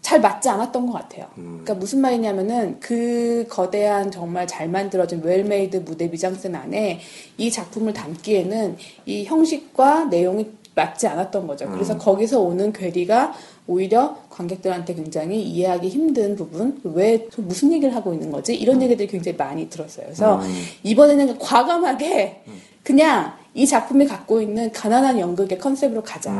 잘 0.00 0.20
맞지 0.20 0.48
않았던 0.48 0.86
것 0.86 0.92
같아요. 0.94 1.26
그러니까 1.34 1.74
무슨 1.74 2.00
말이냐면은 2.00 2.78
그 2.80 3.46
거대한 3.48 4.10
정말 4.10 4.46
잘 4.46 4.68
만들어진 4.68 5.20
well-made 5.22 5.78
무대 5.78 6.08
미장센 6.08 6.54
안에 6.54 7.00
이 7.36 7.50
작품을 7.50 7.92
담기에는 7.92 8.76
이 9.06 9.24
형식과 9.24 10.06
내용이 10.06 10.50
맞지 10.74 11.06
않았던 11.06 11.46
거죠. 11.46 11.70
그래서 11.70 11.98
거기서 11.98 12.40
오는 12.40 12.72
괴리가 12.72 13.34
오히려 13.66 14.16
관객들한테 14.30 14.94
굉장히 14.94 15.42
이해하기 15.42 15.88
힘든 15.88 16.34
부분, 16.34 16.80
왜 16.84 17.28
무슨 17.36 17.72
얘기를 17.72 17.94
하고 17.94 18.12
있는 18.14 18.30
거지? 18.30 18.54
이런 18.54 18.80
얘기들이 18.80 19.06
굉장히 19.08 19.36
많이 19.36 19.68
들었어요. 19.68 20.06
그래서 20.06 20.40
이번에는 20.82 21.38
과감하게 21.38 22.42
그냥 22.82 23.34
이 23.54 23.66
작품이 23.66 24.06
갖고 24.06 24.40
있는 24.40 24.70
가난한 24.72 25.18
연극의 25.18 25.58
컨셉으로 25.58 26.02
가자. 26.02 26.30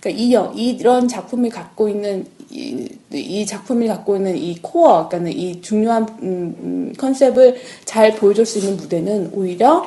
그러니까 0.00 0.22
이 0.22 0.32
영, 0.32 0.54
이런 0.56 1.08
작품이 1.08 1.50
갖고 1.50 1.88
있는 1.88 2.26
이, 2.50 2.88
이 3.12 3.44
작품이 3.44 3.88
갖고 3.88 4.16
있는 4.16 4.36
이 4.36 4.56
코어, 4.62 5.08
그러니까 5.08 5.30
이 5.36 5.60
중요한 5.60 6.04
음, 6.22 6.56
음, 6.60 6.94
컨셉을 6.96 7.60
잘 7.84 8.14
보여줄 8.14 8.46
수 8.46 8.58
있는 8.58 8.76
무대는 8.76 9.30
오히려 9.32 9.84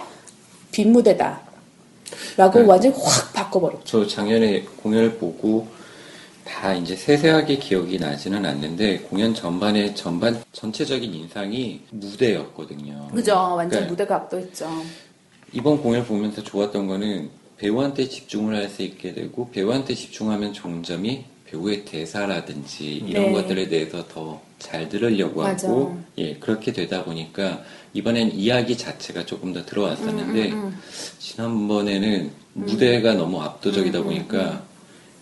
빈 0.72 0.92
무대다. 0.92 1.48
라고 2.36 2.60
네. 2.60 2.66
완전히 2.66 2.96
확 2.98 3.34
바꿔버렸죠. 3.34 3.84
저 3.84 4.08
작년에 4.08 4.64
공연을 4.82 5.16
보고 5.16 5.68
다 6.46 6.74
이제 6.74 6.96
세세하게 6.96 7.58
기억이 7.58 8.00
나지는 8.00 8.46
않는데 8.46 9.00
공연 9.00 9.34
전반의 9.34 9.96
전반 9.96 10.42
전체적인 10.54 11.14
인상이 11.14 11.82
무대였거든요. 11.92 13.10
그죠? 13.14 13.34
완전 13.56 13.82
네. 13.82 13.88
무대가 13.88 14.16
압도했죠. 14.16 14.68
이번 15.54 15.82
공연을 15.82 16.06
보면서 16.06 16.44
좋았던 16.44 16.88
거는 16.88 17.30
배우한테 17.58 18.08
집중을 18.08 18.56
할 18.56 18.70
수 18.70 18.84
있게 18.84 19.14
되고 19.14 19.50
배우한테 19.52 19.96
집중하면 19.96 20.54
좋은 20.54 20.84
점이 20.84 21.26
배우의 21.46 21.86
대사라든지 21.86 22.86
이런 23.08 23.28
네. 23.28 23.32
것들에 23.34 23.68
대해서 23.70 24.06
더 24.08 24.48
잘 24.60 24.90
들으려고 24.90 25.44
맞아. 25.44 25.68
하고 25.68 25.98
예 26.18 26.34
그렇게 26.36 26.74
되다 26.74 27.04
보니까 27.04 27.62
이번엔 27.94 28.32
이야기 28.32 28.76
자체가 28.76 29.26
조금 29.26 29.54
더 29.54 29.64
들어왔었는데 29.64 30.52
음, 30.52 30.76
지난번에는 31.20 32.32
무대가 32.54 33.14
너무 33.14 33.42
압도적이다 33.42 34.02
보니까 34.02 34.64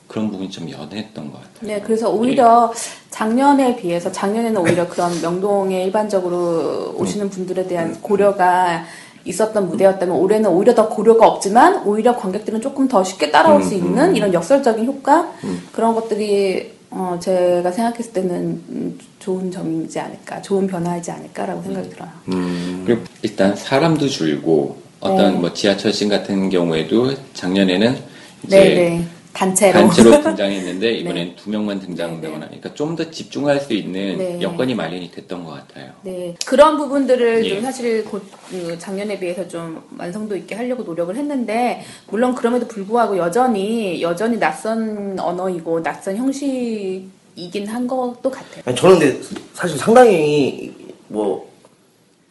그런 0.07 0.29
부분이 0.31 0.49
좀 0.51 0.69
연했던 0.69 1.31
것 1.31 1.41
같아요. 1.41 1.67
네, 1.67 1.81
그래서 1.81 2.09
오히려 2.09 2.71
작년에 3.09 3.75
비해서 3.75 4.09
작년에는 4.11 4.55
오히려 4.61 4.87
그런 4.87 5.19
명동에 5.21 5.83
일반적으로 5.83 6.95
오시는 6.97 7.29
분들에 7.29 7.67
대한 7.67 7.99
고려가 8.01 8.85
있었던 9.25 9.67
무대였다면 9.69 10.15
올해는 10.15 10.49
오히려 10.49 10.73
더 10.75 10.87
고려가 10.87 11.27
없지만 11.27 11.83
오히려 11.85 12.15
관객들은 12.15 12.61
조금 12.61 12.87
더 12.87 13.03
쉽게 13.03 13.31
따라올 13.31 13.63
수 13.63 13.73
있는 13.73 14.15
이런 14.15 14.33
역설적인 14.33 14.85
효과 14.85 15.31
그런 15.71 15.95
것들이 15.95 16.75
어, 16.91 17.19
제가 17.21 17.71
생각했을 17.71 18.13
때는 18.13 18.63
음, 18.69 18.97
좋은 19.19 19.51
점이지 19.51 19.99
않을까, 19.99 20.41
좋은 20.41 20.65
변화이지 20.65 21.11
않을까라고 21.11 21.61
생각이 21.63 21.89
들어요. 21.89 22.09
음. 22.29 22.83
그리고 22.85 23.01
일단 23.21 23.53
사람도 23.53 24.07
줄고 24.07 24.77
어떤 25.01 25.33
네. 25.33 25.39
뭐 25.39 25.53
지하철 25.53 25.91
씬 25.91 26.07
같은 26.07 26.49
경우에도 26.49 27.13
작년에는 27.33 27.97
이제 28.43 28.59
네, 28.59 28.75
네. 28.75 29.07
단체로. 29.35 29.73
단체로 29.73 30.21
등장했는데 30.23 30.91
이번엔 30.93 31.35
두 31.35 31.49
명만 31.49 31.79
등장한다거나 31.79 32.45
네, 32.45 32.51
네. 32.51 32.59
그러니까 32.59 32.73
좀 32.73 32.95
더 32.95 33.11
집중할 33.11 33.59
수 33.59 33.73
있는 33.73 34.17
네. 34.17 34.41
여건이 34.41 34.73
마련이 34.73 35.11
됐던 35.11 35.43
것 35.43 35.51
같아요. 35.51 35.91
네, 36.03 36.33
그런 36.45 36.77
부분들을 36.77 37.45
예. 37.45 37.49
좀 37.49 37.61
사실 37.61 38.05
곧, 38.05 38.23
그 38.49 38.79
작년에 38.79 39.19
비해서 39.19 39.45
좀 39.47 39.81
완성도 39.97 40.35
있게 40.37 40.55
하려고 40.55 40.83
노력을 40.83 41.13
했는데, 41.13 41.83
물론 42.07 42.33
그럼에도 42.33 42.65
불구하고 42.67 43.17
여전히, 43.17 44.01
여전히 44.01 44.39
낯선 44.39 45.19
언어이고, 45.19 45.83
낯선 45.83 46.15
형식이긴 46.15 47.67
한 47.67 47.85
것도 47.87 48.31
같아요. 48.31 48.63
아니, 48.65 48.75
저는 48.77 48.99
근데 48.99 49.21
사실 49.53 49.77
상당히 49.77 50.73
뭐 51.09 51.53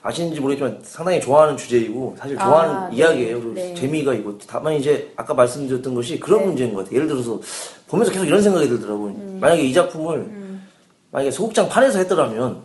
아시는지 0.04 0.38
모르겠지만 0.38 0.80
상당히 0.82 1.18
좋아하는 1.18 1.56
주제이고 1.56 2.14
사실 2.18 2.36
좋아하는 2.36 2.74
아, 2.74 2.88
네. 2.90 2.96
이야기예요. 2.96 3.40
그리고 3.40 3.54
네. 3.54 3.74
재미가 3.74 4.12
있고 4.14 4.36
다만 4.46 4.74
이제 4.74 5.10
아까 5.16 5.32
말씀드렸던 5.32 5.94
것이 5.94 6.20
그런 6.20 6.40
네. 6.40 6.46
문제인 6.46 6.74
것 6.74 6.80
같아요. 6.80 6.96
예를 6.96 7.08
들어서 7.08 7.40
보면서 7.88 8.12
계속 8.12 8.26
이런 8.26 8.42
생각이 8.42 8.68
들더라고요. 8.68 9.12
음. 9.12 9.38
만약에 9.40 9.62
이 9.62 9.72
작품을 9.72 10.30
만약에 11.10 11.30
소극장 11.30 11.70
판에서 11.70 11.98
했더라면 12.00 12.64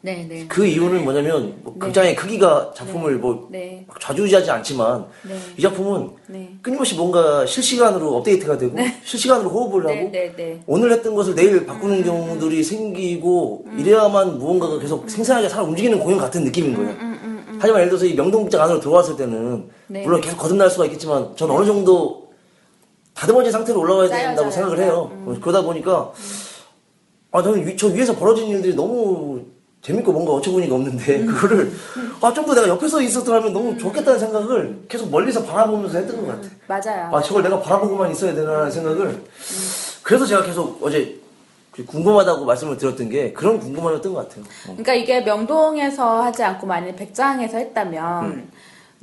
네, 0.00 0.24
네. 0.28 0.46
그 0.46 0.64
이유는 0.64 1.02
뭐냐면 1.02 1.58
뭐 1.64 1.74
극장의 1.76 2.14
크기가 2.14 2.70
작품을 2.72 3.16
뭐 3.16 3.48
네. 3.50 3.84
막 3.88 3.98
좌지우지하지 3.98 4.48
않지만 4.48 5.06
네. 5.28 5.36
이 5.56 5.60
작품은 5.60 6.10
네. 6.28 6.56
끊임없이 6.62 6.94
뭔가 6.94 7.44
실시간으로 7.44 8.14
업데이트가 8.16 8.56
되고 8.58 8.76
실시간으로 9.04 9.50
호흡을 9.50 9.86
네, 9.86 9.98
하고 9.98 10.10
네, 10.12 10.32
네. 10.36 10.62
오늘 10.68 10.92
했던 10.92 11.16
것을 11.16 11.34
내일 11.34 11.66
바꾸는 11.66 12.04
경우들이 12.04 12.62
생기고 12.62 13.64
음. 13.66 13.80
이래야만 13.80 14.38
무언가가 14.38 14.78
계속 14.78 15.10
생생하게 15.10 15.48
살아 15.48 15.64
움직이는 15.64 15.98
공연 15.98 16.18
같은 16.20 16.44
느낌인 16.44 16.76
거예요. 16.76 16.90
음, 16.90 17.58
하지만 17.60 17.80
예를 17.80 17.90
들어서 17.90 18.06
이 18.06 18.14
명동극장 18.14 18.60
안으로 18.62 18.78
들어왔을 18.78 19.16
때는 19.16 19.68
네. 19.88 20.02
물론 20.04 20.20
계속 20.20 20.36
거듭날 20.36 20.70
수가 20.70 20.84
있겠지만 20.84 21.34
저는 21.34 21.52
어느 21.56 21.66
정도 21.66 22.28
다듬어진 23.14 23.50
상태로 23.50 23.80
올라와야 23.80 24.08
짜요, 24.08 24.26
된다고 24.28 24.42
짜요, 24.48 24.50
생각을 24.52 24.76
짜요. 24.76 24.86
해요. 24.86 25.10
음. 25.26 25.40
그러다 25.40 25.62
보니까 25.62 26.12
아 27.32 27.42
저는 27.42 27.66
위- 27.66 27.76
저 27.76 27.88
위에서 27.88 28.14
벌어진 28.14 28.46
일들이 28.46 28.76
너무 28.76 29.40
재밌고 29.82 30.12
뭔가 30.12 30.32
어처구니가 30.32 30.74
없는데 30.74 31.20
음. 31.20 31.26
그거를 31.26 31.72
아 32.20 32.32
좀 32.32 32.44
더 32.46 32.54
내가 32.54 32.68
옆에서 32.68 33.00
있었더라면 33.00 33.52
너무 33.52 33.78
좋겠다는 33.78 34.18
생각을 34.18 34.80
계속 34.88 35.10
멀리서 35.10 35.44
바라보면서 35.44 35.98
했던 35.98 36.26
것 36.26 36.26
같아. 36.26 36.48
맞아요. 36.66 37.10
아 37.14 37.22
저걸 37.22 37.42
내가 37.44 37.60
바라보고만 37.60 38.10
있어야 38.10 38.34
되나라는 38.34 38.70
생각을 38.70 39.22
그래서 40.02 40.26
제가 40.26 40.42
계속 40.42 40.78
어제 40.82 41.16
궁금하다고 41.86 42.44
말씀을 42.44 42.76
드렸던 42.76 43.08
게 43.08 43.32
그런 43.32 43.60
궁금함이었던 43.60 44.12
것 44.12 44.28
같아요. 44.28 44.42
어. 44.42 44.72
그러니까 44.72 44.94
이게 44.94 45.20
명동에서 45.20 46.22
하지 46.22 46.42
않고 46.42 46.66
만약 46.66 46.96
백장에서 46.96 47.56
했다면 47.58 48.24
음. 48.24 48.50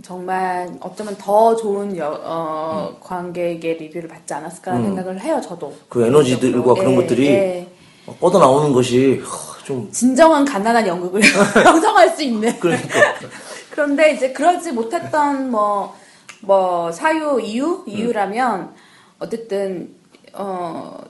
정말 0.04 0.70
어쩌면 0.82 1.16
더 1.18 1.56
좋은 1.56 1.96
여- 1.98 2.20
어, 2.22 2.98
관객의 3.00 3.78
리뷰를 3.78 4.10
받지 4.10 4.34
않았을까라는 4.34 4.88
음. 4.90 4.96
생각을 4.96 5.22
해요, 5.22 5.40
저도. 5.42 5.74
그 5.88 6.06
에너지들과 6.06 6.74
그런 6.74 6.92
예, 6.92 6.96
것들이 6.98 7.28
예. 7.28 7.68
막 8.06 8.20
뻗어 8.20 8.40
나오는 8.40 8.74
것이 8.74 9.22
하, 9.24 9.55
좀 9.66 9.92
진정한 9.92 10.46
가난한 10.46 10.86
연극을 10.88 11.22
형성할 11.66 12.10
수 12.12 12.22
있는. 12.22 12.58
그러니까 12.60 13.16
그런데 13.72 14.14
이제 14.14 14.32
그러지 14.32 14.72
못했던 14.72 15.50
뭐, 15.50 15.96
뭐, 16.42 16.92
사유, 16.92 17.42
이유? 17.42 17.84
이유라면, 17.88 18.74
어쨌든, 19.20 19.90
어, 20.34 21.04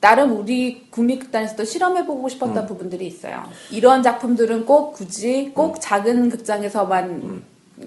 나름 0.00 0.36
우리 0.36 0.86
국립극단에서도 0.90 1.64
실험해보고 1.64 2.28
싶었던 2.28 2.66
부분들이 2.66 3.06
있어요. 3.06 3.44
이런 3.70 4.02
작품들은 4.02 4.64
꼭 4.64 4.92
굳이 4.92 5.52
꼭 5.54 5.78
작은 5.80 6.30
극장에서만 6.30 7.42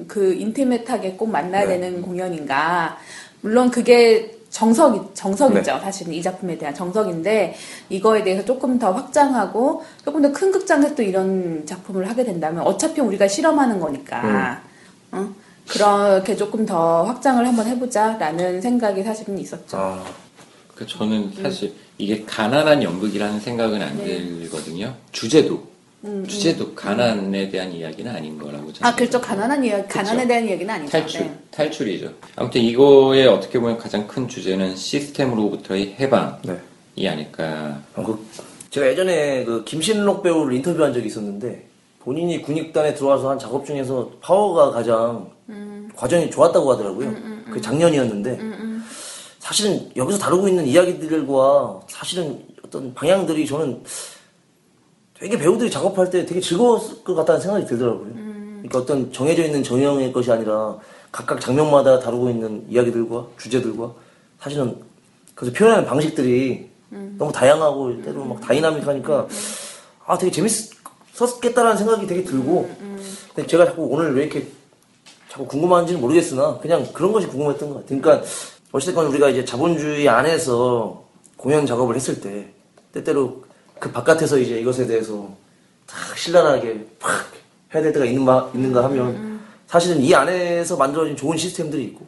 그 0.08 0.34
인티메트하게 0.34 1.14
꼭 1.14 1.32
만나야 1.32 1.66
네. 1.66 1.80
되는 1.80 2.04
공연인가. 2.04 2.98
물론 3.42 3.72
그게 3.72 4.38
정석, 4.54 5.16
정석이죠. 5.16 5.80
사실은 5.82 6.14
이 6.14 6.22
작품에 6.22 6.56
대한 6.60 6.74
정석인데, 6.76 7.56
이거에 7.90 8.24
대해서 8.24 8.46
조금 8.46 8.78
더 8.78 8.92
확장하고, 8.92 9.84
조금 10.06 10.22
더 10.22 10.32
큰 10.32 10.52
극장에서 10.52 10.94
또 10.94 11.02
이런 11.02 11.66
작품을 11.66 12.08
하게 12.08 12.24
된다면, 12.24 12.64
어차피 12.64 13.02
우리가 13.02 13.28
실험하는 13.28 13.80
거니까, 13.80 14.62
어? 15.12 15.28
그렇게 15.68 16.36
조금 16.36 16.66
더 16.68 17.04
확장을 17.04 17.46
한번 17.48 17.66
해보자라는 17.66 18.62
생각이 18.62 19.02
사실은 19.02 19.40
있었죠. 19.40 19.76
아, 19.78 20.04
그 20.76 20.86
저는 20.86 21.32
사실 21.42 21.74
이게 21.98 22.24
가난한 22.24 22.84
연극이라는 22.84 23.40
생각은 23.40 23.82
안 23.82 23.98
네. 23.98 24.06
들거든요. 24.06 24.94
주제도 25.12 25.64
주제도 26.28 26.74
가난에 26.76 27.50
대한 27.50 27.72
이야기는 27.72 28.14
아닌 28.14 28.38
거라고 28.38 28.74
저는 28.74 28.82
음, 28.82 28.86
아, 28.86 28.94
그렇죠. 28.96 29.22
가난한 29.22 29.64
이야기, 29.64 29.88
가난에 29.88 30.28
대한 30.28 30.46
이야기는 30.46 30.74
아니죠. 30.74 30.92
탈출 30.92 31.22
네. 31.22 31.40
탈출이죠. 31.52 32.14
아무튼 32.36 32.62
이거의 32.62 33.26
어떻게 33.28 33.58
보면 33.58 33.78
가장 33.78 34.06
큰 34.06 34.28
주제는 34.28 34.76
시스템으로부터의 34.76 35.96
해방이 35.98 36.42
네. 36.98 37.08
아닐까. 37.08 37.80
아, 37.96 38.04
그, 38.04 38.20
제가 38.70 38.88
예전에 38.88 39.46
그 39.46 39.64
김신록 39.64 40.24
배우를 40.24 40.54
인터뷰한 40.58 40.94
적이 40.94 41.08
있었는데 41.08 41.68
본인이 42.00 42.42
군익단에 42.42 42.96
들어와서 42.96 43.30
한 43.30 43.40
작업 43.40 43.66
중에서 43.66 44.12
파워가 44.20 44.72
가장 44.72 45.32
과정이 45.96 46.30
좋았다고 46.30 46.74
하더라고요. 46.74 47.14
그 47.50 47.62
작년이었는데 47.62 48.40
사실은 49.40 49.90
여기서 49.96 50.18
다루고 50.18 50.50
있는 50.50 50.66
이야기들과 50.66 51.82
사실은 51.88 52.44
어떤 52.66 52.94
방향들이 52.94 53.46
저는 53.46 53.84
되게 55.24 55.38
배우들이 55.38 55.72
작업할 55.72 56.10
때 56.10 56.26
되게 56.26 56.42
즐거웠을 56.42 57.02
것 57.02 57.16
같다는 57.16 57.40
생각이 57.40 57.66
들더라고요. 57.66 58.12
그러니까 58.14 58.80
어떤 58.80 59.10
정해져 59.14 59.46
있는 59.46 59.64
전형의 59.64 60.12
것이 60.12 60.30
아니라 60.30 60.78
각각 61.14 61.40
장면마다 61.40 61.98
다루고 62.00 62.30
있는 62.30 62.66
이야기들과 62.68 63.28
주제들과 63.38 63.94
사실은 64.42 64.76
그래서 65.34 65.56
표현하는 65.58 65.86
방식들이 65.86 66.70
너무 66.90 67.32
다양하고 67.32 68.02
때로 68.02 68.26
막 68.26 68.42
다이나믹하니까 68.42 69.30
아 70.06 70.18
되게 70.18 70.30
재밌었겠다라는 70.30 71.78
생각이 71.78 72.06
되게 72.06 72.26
들고 72.26 72.70
근데 73.34 73.48
제가 73.48 73.68
자꾸 73.68 73.84
오늘 73.84 74.14
왜 74.16 74.24
이렇게 74.24 74.46
자꾸 75.30 75.48
궁금한지는 75.48 76.02
모르겠으나 76.02 76.58
그냥 76.58 76.86
그런 76.92 77.14
것이 77.14 77.28
궁금했던 77.28 77.70
것 77.70 77.76
같아요. 77.76 78.02
그러니까 78.02 78.28
어찌됐건 78.74 79.06
우리가 79.06 79.30
이제 79.30 79.46
자본주의 79.46 80.10
안에서 80.10 81.06
공연 81.38 81.66
작업을 81.66 81.96
했을 81.96 82.20
때 82.20 82.48
때때로 82.92 83.46
그 83.84 83.92
바깥에서 83.92 84.38
이제 84.38 84.62
이것에 84.62 84.88
대해서 84.88 85.30
탁 85.86 86.18
신랄하게 86.18 86.88
팍 87.00 87.12
해야 87.76 87.84
될 87.84 87.92
때가 87.92 88.06
있는 88.06 88.24
바, 88.24 88.50
있는가 88.56 88.82
하면 88.86 89.42
사실은 89.68 90.00
이 90.00 90.16
안에서 90.16 90.78
만들어진 90.78 91.18
좋은 91.18 91.36
시스템들이 91.36 91.84
있고 91.88 92.08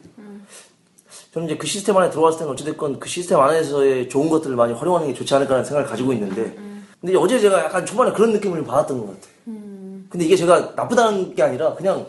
저는 1.34 1.48
이제 1.48 1.58
그 1.58 1.66
시스템 1.66 1.98
안에 1.98 2.08
들어왔을 2.08 2.38
때는 2.38 2.52
어찌됐건 2.54 2.98
그 2.98 3.10
시스템 3.10 3.40
안에서의 3.40 4.08
좋은 4.08 4.30
것들을 4.30 4.56
많이 4.56 4.72
활용하는 4.72 5.08
게 5.08 5.12
좋지 5.12 5.34
않을까라는 5.34 5.66
생각을 5.66 5.86
가지고 5.86 6.14
있는데 6.14 6.56
근데 6.98 7.14
어제 7.14 7.38
제가 7.38 7.64
약간 7.64 7.84
초반에 7.84 8.10
그런 8.12 8.32
느낌을 8.32 8.64
받았던 8.64 8.98
것 8.98 9.06
같아요. 9.08 9.36
근데 10.08 10.24
이게 10.24 10.34
제가 10.34 10.72
나쁘다는 10.74 11.34
게 11.34 11.42
아니라 11.42 11.74
그냥 11.74 12.06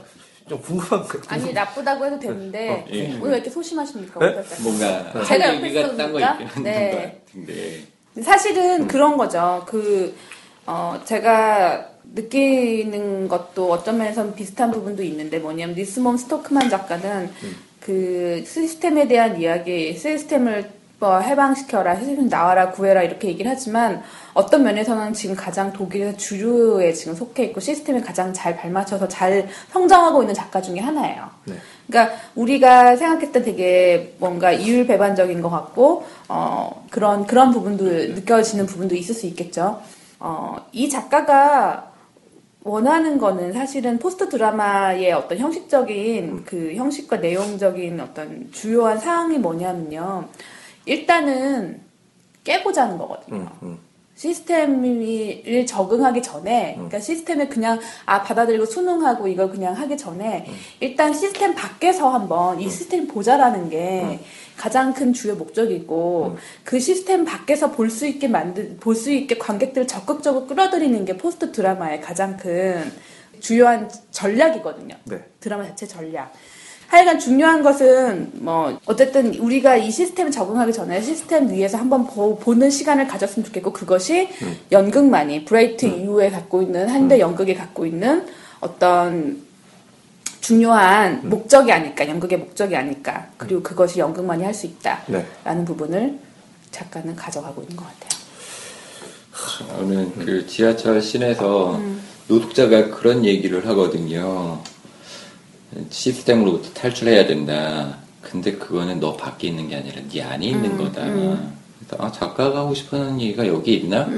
좀 0.47 0.61
궁금한 0.61 1.05
거 1.05 1.19
아니, 1.27 1.51
나쁘다고 1.51 2.05
해도 2.05 2.17
되는데, 2.17 2.69
어, 2.69 2.85
예. 2.93 3.07
오늘 3.15 3.31
왜 3.31 3.35
이렇게 3.35 3.49
소심하십니까? 3.49 4.17
네? 4.17 4.41
뭔가 4.63 5.25
제가 5.25 5.45
할 5.45 5.55
옆에 5.55 5.65
얘기가 5.65 5.95
딴거 5.97 6.19
있으니까? 6.19 6.39
있긴 6.39 6.63
네. 7.47 7.87
사실은 8.23 8.87
그런 8.87 9.17
거죠. 9.17 9.63
그, 9.67 10.15
어, 10.65 10.99
제가 11.05 11.89
느끼는 12.13 13.27
것도 13.27 13.71
어떤 13.71 13.97
면에서는 13.97 14.35
비슷한 14.35 14.71
부분도 14.71 15.03
있는데 15.03 15.39
뭐냐면 15.39 15.75
니스몬 15.75 16.17
스토크만 16.17 16.69
작가는 16.69 17.29
그 17.79 18.43
시스템에 18.45 19.07
대한 19.07 19.39
이야기, 19.39 19.93
시스템을 19.97 20.76
뭐 20.99 21.19
해방시켜라, 21.19 21.95
시스템 21.95 22.27
나와라, 22.27 22.71
구해라 22.71 23.03
이렇게 23.03 23.27
얘기를 23.27 23.51
하지만 23.51 24.01
어떤 24.33 24.63
면에서는 24.63 25.13
지금 25.13 25.35
가장 25.35 25.71
독일에서 25.71 26.17
주류에 26.17 26.93
지금 26.93 27.13
속해 27.15 27.43
있고 27.45 27.59
시스템에 27.59 28.01
가장 28.01 28.33
잘 28.33 28.57
발맞춰서 28.57 29.07
잘 29.07 29.47
성장하고 29.71 30.23
있는 30.23 30.33
작가 30.33 30.61
중에 30.61 30.79
하나예요. 30.79 31.29
네. 31.45 31.55
그러니까 31.87 32.15
우리가 32.35 32.95
생각했을 32.95 33.31
때 33.31 33.43
되게 33.43 34.15
뭔가 34.17 34.51
이율배반적인 34.51 35.41
것 35.41 35.49
같고 35.49 36.05
어 36.29 36.85
그런 36.89 37.25
그런 37.27 37.51
부분도 37.51 37.85
느껴지는 37.85 38.65
부분도 38.65 38.95
있을 38.95 39.13
수 39.13 39.25
있겠죠. 39.27 39.81
어 40.19 40.57
이 40.71 40.89
작가가 40.89 41.91
원하는 42.63 43.17
거는 43.17 43.53
사실은 43.53 43.97
포스트 43.97 44.29
드라마의 44.29 45.13
어떤 45.13 45.37
형식적인 45.37 46.43
그 46.45 46.73
형식과 46.75 47.17
내용적인 47.17 47.99
어떤 47.99 48.51
주요한 48.51 48.99
사항이 48.99 49.37
뭐냐면요. 49.37 50.25
일단은 50.87 51.81
깨보자는 52.43 52.97
거거든요. 52.97 53.37
음, 53.37 53.47
음. 53.63 53.79
시스템을 54.15 55.65
적응하기 55.67 56.23
전에, 56.23 56.73
그러니까 56.73 56.99
시스템을 56.99 57.49
그냥 57.49 57.79
아 58.07 58.23
받아들이고 58.23 58.65
순응하고 58.65 59.27
이걸 59.27 59.51
그냥 59.51 59.75
하기 59.75 59.95
전에 59.95 60.47
일단 60.79 61.13
시스템 61.13 61.53
밖에서 61.53 62.09
한번 62.09 62.59
이 62.59 62.67
시스템 62.67 63.07
보자라는 63.07 63.69
게 63.69 64.19
가장 64.57 64.91
큰 64.91 65.13
주요 65.13 65.35
목적이고 65.35 66.37
그 66.63 66.79
시스템 66.79 67.25
밖에서 67.25 67.71
볼 67.71 67.91
수 67.91 68.07
있게 68.07 68.27
만들 68.27 68.77
볼수 68.79 69.11
있게 69.11 69.37
관객들을 69.37 69.87
적극적으로 69.87 70.47
끌어들이는 70.47 71.05
게 71.05 71.15
포스트 71.15 71.51
드라마의 71.51 72.01
가장 72.01 72.37
큰 72.37 72.91
주요한 73.39 73.87
전략이거든요. 74.09 74.95
네. 75.05 75.19
드라마 75.39 75.63
자체 75.67 75.85
전략. 75.85 76.33
하여간 76.87 77.19
중요한 77.19 77.61
것은 77.63 78.31
뭐 78.35 78.79
어쨌든 78.85 79.35
우리가 79.35 79.75
이 79.75 79.91
시스템에 79.91 80.29
적응하기 80.29 80.71
전에 80.71 81.01
시스템 81.01 81.51
위에서 81.51 81.77
한번 81.77 82.07
보, 82.07 82.53
는 82.55 82.69
시간을 82.69 83.07
가졌으면 83.07 83.45
좋겠고 83.45 83.73
그것이 83.73 84.29
연극만이 84.71 85.45
브레히트 85.45 85.85
이후에 85.85 86.29
갖고 86.29 86.61
있는 86.61 86.87
현대 86.87 87.19
연극이 87.19 87.53
갖고 87.53 87.85
있는 87.85 88.25
어떤 88.61 89.45
중요한 90.39 91.27
목적이 91.29 91.73
아닐까 91.73 92.07
연극의 92.07 92.39
목적이 92.39 92.77
아닐까. 92.77 93.27
그리고 93.37 93.61
그것이 93.61 93.99
연극만이 93.99 94.43
할 94.43 94.53
수 94.53 94.65
있다라는 94.65 95.25
네. 95.43 95.65
부분을 95.65 96.17
작가는 96.71 97.15
가져가고 97.15 97.61
있는 97.63 97.75
것 97.75 97.85
같아요. 97.85 98.17
저는 99.77 100.13
그 100.15 100.47
지하철 100.47 101.01
씬에서 101.01 101.81
노숙자가 102.27 102.89
그런 102.91 103.25
얘기를 103.25 103.67
하거든요. 103.67 104.61
시스템으로부터 105.89 106.69
탈출해야 106.73 107.25
된다. 107.27 107.97
근데 108.21 108.53
그거는 108.53 108.99
너 108.99 109.15
밖에 109.15 109.47
있는 109.47 109.69
게 109.69 109.75
아니라 109.75 110.01
네 110.09 110.21
안에 110.21 110.47
있는 110.47 110.77
거다. 110.77 111.05
그래서 111.05 111.95
아, 111.97 112.11
작가가 112.11 112.59
하고 112.59 112.73
싶은 112.73 113.19
얘기가 113.21 113.47
여기 113.47 113.75
있나? 113.75 114.09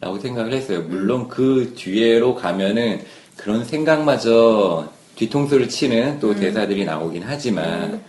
라고 0.00 0.18
생각을 0.18 0.52
했어요. 0.52 0.82
물론 0.82 1.28
그 1.28 1.72
뒤에로 1.76 2.34
가면은 2.34 3.02
그런 3.36 3.64
생각마저 3.64 4.90
뒤통수를 5.16 5.68
치는 5.68 6.20
또 6.20 6.34
대사들이 6.34 6.84
나오긴 6.84 7.22
하지만 7.24 8.02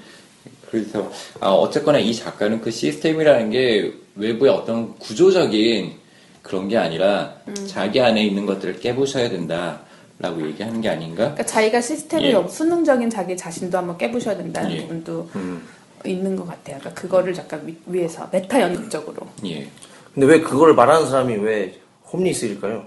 그래서 0.69 1.10
아, 1.39 1.50
어쨌거나 1.50 2.00
이 2.00 2.13
작가는 2.13 2.60
그 2.60 2.69
시스템이라는 2.71 3.50
게 3.52 3.93
외부의 4.15 4.52
어떤 4.52 4.97
구조적인 4.97 5.93
그런 6.41 6.67
게 6.67 6.78
아니라 6.78 7.36
자기 7.67 8.02
안에 8.02 8.26
있는 8.26 8.45
것들을 8.45 8.80
깨부셔야 8.80 9.30
된다 9.30 9.82
라고 10.19 10.41
얘기하는 10.47 10.82
게 10.82 10.89
아닌가? 10.89 11.15
그러니까 11.25 11.45
자기가 11.45 11.80
시스템을 11.80 12.25
예. 12.25 12.47
수능적인 12.47 13.10
자기 13.10 13.38
자신도 13.38 13.77
한번 13.77 13.97
깨부셔야 13.97 14.36
된다는 14.38 14.71
예. 14.71 14.82
부분도 14.82 15.30
음. 15.36 15.67
있는 16.06 16.36
것 16.36 16.47
같아요. 16.47 16.80
그러니까 16.80 16.93
그거를 17.01 17.36
약간 17.38 17.62
위, 17.67 17.75
위에서 17.86 18.27
메타 18.32 18.62
연극적으로 18.62 19.27
예. 19.45 19.67
근데 20.13 20.25
왜 20.27 20.41
그걸 20.41 20.73
말하는 20.73 21.08
사람이 21.08 21.36
왜 21.36 21.80
홈리스일까요? 22.12 22.86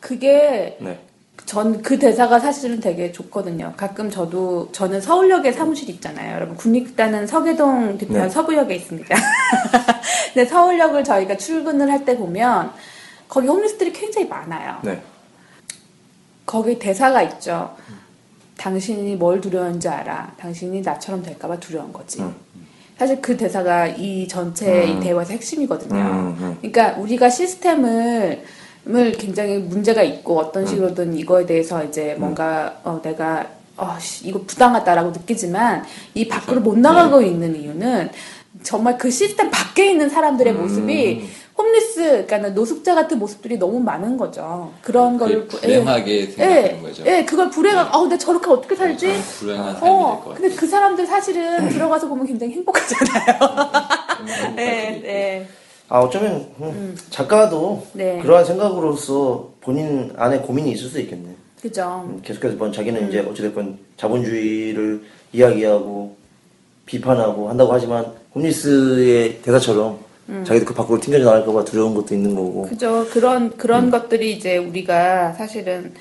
그게 0.00 0.76
네. 0.80 0.98
전그 1.46 1.98
대사가 1.98 2.38
사실은 2.38 2.80
되게 2.80 3.10
좋거든요. 3.10 3.72
가끔 3.76 4.10
저도 4.10 4.68
저는 4.72 5.00
서울역에 5.00 5.52
사무실 5.52 5.88
있잖아요. 5.90 6.34
여러분 6.34 6.56
국립극단은 6.56 7.26
서계동 7.26 7.96
뒤편 7.96 8.22
네. 8.24 8.28
서구역에 8.28 8.74
있습니다. 8.74 9.16
근데 10.34 10.44
서울역을 10.44 11.04
저희가 11.04 11.38
출근을 11.38 11.90
할 11.90 12.04
때 12.04 12.16
보면 12.18 12.70
거기 13.28 13.46
홈리스들이 13.48 13.92
굉장히 13.92 14.28
많아요. 14.28 14.78
네. 14.82 15.00
거기 16.48 16.78
대사가 16.78 17.22
있죠. 17.22 17.76
당신이 18.56 19.16
뭘 19.16 19.38
두려운지 19.38 19.86
알아. 19.86 20.32
당신이 20.38 20.80
나처럼 20.80 21.22
될까봐 21.22 21.60
두려운 21.60 21.92
거지. 21.92 22.22
음. 22.22 22.34
사실 22.96 23.20
그 23.20 23.36
대사가 23.36 23.86
이 23.86 24.26
전체 24.26 24.86
이 24.86 24.94
음. 24.94 25.00
대화에서 25.00 25.34
핵심이거든요. 25.34 26.00
음, 26.00 26.36
음. 26.40 26.56
그러니까 26.60 26.98
우리가 26.98 27.28
시스템을 27.28 28.42
을 28.88 29.12
굉장히 29.12 29.58
문제가 29.58 30.02
있고 30.02 30.38
음. 30.38 30.44
어떤 30.46 30.66
식으로든 30.66 31.14
이거에 31.14 31.44
대해서 31.44 31.84
이제 31.84 32.16
뭔가 32.18 32.80
어, 32.82 32.98
내가 33.02 33.46
어, 33.76 33.98
씨, 34.00 34.26
이거 34.28 34.40
부당하다라고 34.46 35.10
느끼지만 35.10 35.84
이 36.14 36.26
밖으로 36.26 36.62
못 36.62 36.78
나가고 36.78 37.20
있는 37.20 37.54
이유는 37.54 38.08
정말 38.62 38.96
그 38.96 39.10
시스템 39.10 39.50
밖에 39.50 39.90
있는 39.90 40.08
사람들의 40.08 40.54
음. 40.54 40.62
모습이 40.62 41.28
홈리스, 41.58 42.24
그러니까 42.26 42.50
노숙자 42.50 42.94
같은 42.94 43.18
모습들이 43.18 43.58
너무 43.58 43.80
많은 43.80 44.16
거죠. 44.16 44.72
그런 44.80 45.18
그게 45.18 45.34
걸 45.34 45.48
불행하게 45.48 46.26
생각하는 46.26 46.82
거죠. 46.82 47.04
예, 47.04 47.24
그걸 47.24 47.50
불행한, 47.50 47.88
아, 47.88 47.98
근데 47.98 48.16
저렇게 48.16 48.48
어떻게 48.48 48.76
살지? 48.76 49.12
불행한 49.40 49.74
삶이 49.74 49.80
될것 49.80 49.90
어, 49.90 50.18
같아요. 50.20 50.34
근데 50.34 50.54
그 50.54 50.66
사람들 50.68 51.06
사실은 51.06 51.68
들어가서 51.68 52.06
보면 52.06 52.26
굉장히 52.26 52.52
행복하잖아요. 52.54 53.38
음, 54.20 54.26
네, 54.56 55.00
네. 55.02 55.48
아 55.88 56.00
어쩌면 56.00 56.46
음, 56.60 56.96
작가도 57.10 57.86
네. 57.94 58.20
그러한 58.22 58.44
생각으로서 58.44 59.50
본인 59.60 60.12
안에 60.16 60.38
고민이 60.38 60.70
있을 60.72 60.88
수 60.88 61.00
있겠네. 61.00 61.34
그죠. 61.60 62.04
음, 62.06 62.20
계속해서 62.22 62.56
뭐 62.56 62.70
자기는 62.70 63.02
음. 63.02 63.08
이제 63.08 63.18
어찌됐건 63.20 63.78
자본주의를 63.96 65.02
이야기하고 65.32 66.16
비판하고 66.86 67.48
한다고 67.48 67.72
하지만 67.72 68.06
홈리스의 68.34 69.40
대사처럼 69.42 69.98
음. 70.28 70.44
자기도 70.46 70.66
그 70.66 70.74
밖으로 70.74 71.00
튕겨져 71.00 71.24
나갈까봐 71.24 71.64
두려운 71.64 71.94
것도 71.94 72.14
있는 72.14 72.34
거고. 72.34 72.62
그죠. 72.62 73.06
그런, 73.10 73.56
그런 73.56 73.90
것들이 73.90 74.32
이제 74.32 74.56
우리가 74.58 75.32
사실은 75.32 75.94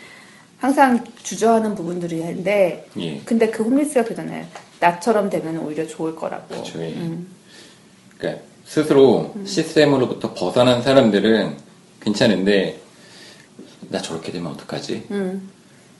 항상 0.57 1.03
주저하는 1.23 1.75
부분들인데, 1.75 2.87
예. 2.99 3.21
근데 3.25 3.49
그 3.49 3.63
홈리스가 3.63 4.03
그러잖아요. 4.03 4.45
나처럼 4.79 5.29
되면 5.29 5.57
오히려 5.59 5.85
좋을 5.87 6.15
거라고. 6.15 6.55
그쵸, 6.63 6.81
예. 6.83 6.89
음. 6.89 7.27
그러니까 8.17 8.41
스스로 8.65 9.33
시스템으로부터 9.45 10.33
벗어난 10.33 10.81
사람들은 10.81 11.55
괜찮은데 12.01 12.79
나 13.89 14.01
저렇게 14.01 14.31
되면 14.31 14.51
어떡하지? 14.51 15.03
음. 15.11 15.49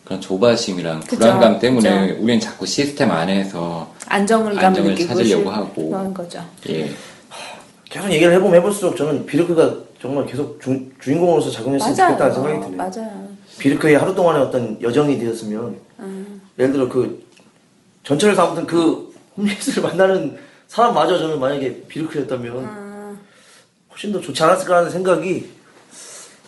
그런 0.04 0.20
조바심이랑 0.22 1.02
그쵸, 1.02 1.18
불안감 1.18 1.60
때문에 1.60 2.08
그쵸. 2.08 2.24
우리는 2.24 2.40
자꾸 2.40 2.66
시스템 2.66 3.12
안에서 3.12 3.94
안정을 4.08 4.58
안정을 4.58 4.96
찾으려고 4.96 5.44
싶- 5.44 5.48
하고. 5.56 5.90
그런 5.90 6.13
거죠. 6.13 6.44
예 6.70 6.90
계속 7.89 8.12
얘기를 8.12 8.34
해보면 8.34 8.56
해볼수록 8.56 8.97
저는 8.97 9.26
비르크가 9.26 9.76
정말 10.02 10.26
계속 10.26 10.62
주, 10.62 10.86
주인공으로서 11.02 11.50
작용했으면 11.52 11.95
좋겠다는 11.95 12.34
생각이 12.34 12.54
맞아요. 12.58 12.62
드네요. 12.71 12.78
맞아요. 13.12 13.28
비르크의 13.60 13.95
하루 13.97 14.13
동안의 14.13 14.41
어떤 14.41 14.82
여정이 14.82 15.17
되었으면 15.19 15.80
음. 16.00 16.41
예를 16.60 16.71
들어 16.73 16.88
그 16.89 17.26
전철에서 18.04 18.45
아무튼 18.47 18.67
그 18.67 19.13
홈리스를 19.38 19.84
만나는 19.84 20.38
사람마저 20.67 21.17
저는 21.17 21.39
만약에 21.39 21.84
비르크였다면 21.88 22.56
음. 22.58 23.19
훨씬 23.91 24.12
더 24.12 24.19
좋지 24.21 24.43
않았을까 24.43 24.78
하는 24.78 24.89
생각이 24.89 25.50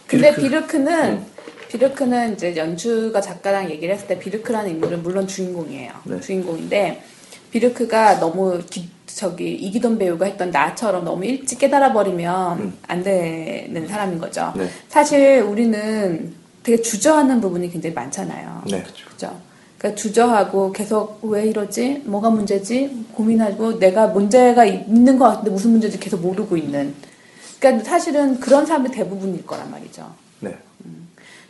근데 0.08 0.32
비르크- 0.36 0.41
비르크는 0.41 1.25
비르크는 1.69 2.34
이제 2.34 2.56
연주가 2.58 3.21
작가랑 3.21 3.69
얘기를 3.69 3.93
했을 3.93 4.08
때 4.08 4.17
비르크라는 4.19 4.71
인물은 4.71 5.04
물론 5.04 5.28
주인공이에요. 5.28 5.91
네. 6.06 6.19
주인공인데 6.19 7.04
비르크가 7.52 8.19
너무 8.19 8.60
기- 8.69 8.89
저기 9.15 9.54
이기돈 9.54 9.98
배우가 9.98 10.26
했던 10.26 10.52
나처럼 10.52 11.04
너무 11.04 11.26
일찍 11.26 11.60
깨달아 11.60 11.93
버리면 11.93 12.74
안 12.88 13.04
되는 13.04 13.88
사람인 13.88 14.19
거죠. 14.19 14.54
네. 14.56 14.67
사실 14.88 15.41
우리는 15.41 16.34
되게 16.63 16.82
주저하는 16.82 17.41
부분이 17.41 17.69
굉장히 17.72 17.93
많잖아요. 17.93 18.63
네. 18.69 18.84
그죠? 18.84 19.36
그러니까 19.78 20.00
주저하고 20.00 20.72
계속 20.74 21.19
왜 21.24 21.45
이러지? 21.45 22.04
뭐가 22.06 22.30
문제지? 22.30 23.06
고민하고 23.13 23.80
내가 23.80 24.08
문제가 24.08 24.65
있는 24.65 25.17
것 25.17 25.26
같은데 25.26 25.52
무슨 25.52 25.72
문제인지 25.72 26.00
계속 26.00 26.22
모르고 26.22 26.58
있는. 26.58 26.93
그러니까 27.60 27.86
사실은 27.86 28.39
그런 28.39 28.65
사람이 28.65 28.91
대부분일 28.91 29.45
거란 29.45 29.72
말이죠. 29.72 30.13
네. 30.41 30.56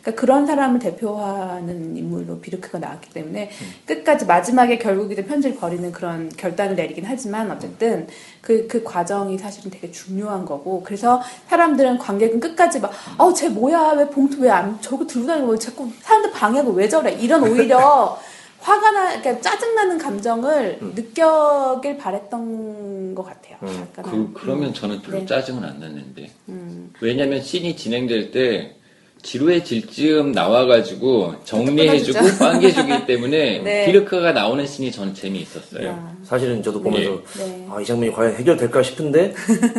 그러니까 0.02 0.20
그런 0.20 0.46
사람을 0.46 0.78
대표하는 0.78 1.96
인물로 1.96 2.40
비르크가 2.40 2.78
나왔기 2.78 3.10
때문에 3.10 3.50
끝까지 3.86 4.26
마지막에 4.26 4.78
결국 4.78 5.10
이제 5.10 5.24
편지를 5.24 5.56
버리는 5.56 5.90
그런 5.92 6.28
결단을 6.36 6.76
내리긴 6.76 7.04
하지만 7.06 7.50
어쨌든 7.50 8.06
그, 8.40 8.66
그 8.66 8.82
과정이 8.84 9.38
사실은 9.38 9.70
되게 9.70 9.90
중요한 9.90 10.44
거고 10.44 10.82
그래서 10.82 11.22
사람들은 11.48 11.98
관객은 11.98 12.40
끝까지 12.40 12.80
막 12.80 12.92
어우 13.18 13.34
쟤 13.34 13.48
뭐야 13.48 13.94
왜 13.96 14.06
봉투 14.08 14.40
왜 14.42 14.50
안 14.50 14.80
저거 14.80 15.06
들고 15.06 15.26
다니고 15.26 15.52
왜 15.52 15.58
자꾸 15.58 15.88
사람들 16.00 16.32
방해하고 16.32 16.72
왜 16.72 16.88
저래 16.88 17.12
이런 17.12 17.42
오히려 17.42 18.18
화가 18.60 18.90
나 18.90 19.20
그러니까 19.20 19.40
짜증나는 19.40 19.96
감정을 19.96 20.78
느껴길 20.94 21.96
바랬던 21.96 23.14
것 23.14 23.22
같아요. 23.22 23.56
약간은. 23.62 24.34
그, 24.34 24.40
그러면 24.40 24.74
저는 24.74 25.00
별로 25.00 25.18
네. 25.20 25.26
짜증은 25.26 25.64
안 25.64 25.80
났는데 25.80 26.30
음. 26.50 26.92
왜냐면 27.00 27.40
씬이 27.40 27.76
진행될 27.76 28.32
때 28.32 28.76
지루해질 29.22 29.86
즈음 29.88 30.32
나와가지고 30.32 31.44
정리해주고. 31.44 32.18
빵개주기 32.38 33.04
때문에 33.06 33.58
네. 33.58 33.86
비르크가 33.86 34.32
나오는 34.32 34.66
씬이 34.66 34.90
저는 34.90 35.14
재미있었어요 35.14 35.86
야, 35.88 36.16
사실은 36.24 36.62
저도 36.62 36.80
보면서 36.82 37.22
네. 37.38 37.66
아, 37.70 37.80
이 37.80 37.84
장면이 37.84 38.12
과연 38.12 38.34
해결될까 38.36 38.82
싶은데 38.82 39.34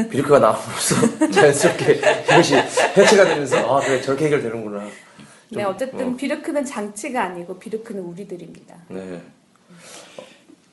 비르크가 0.09 0.39
나옴으로써 0.39 1.29
자연스럽게 1.31 2.01
이것이 2.25 2.55
해체가 2.55 3.25
되면서 3.25 3.57
아 3.57 3.79
그래 3.81 4.01
저렇게 4.01 4.25
해결되는구나. 4.25 4.87
네, 5.53 5.63
어쨌든 5.63 6.15
비르크는 6.15 6.63
장치가 6.63 7.25
아니고 7.25 7.59
비르크는 7.59 8.01
우리들입니다. 8.01 8.75
네. 8.87 9.19
어, 10.17 10.23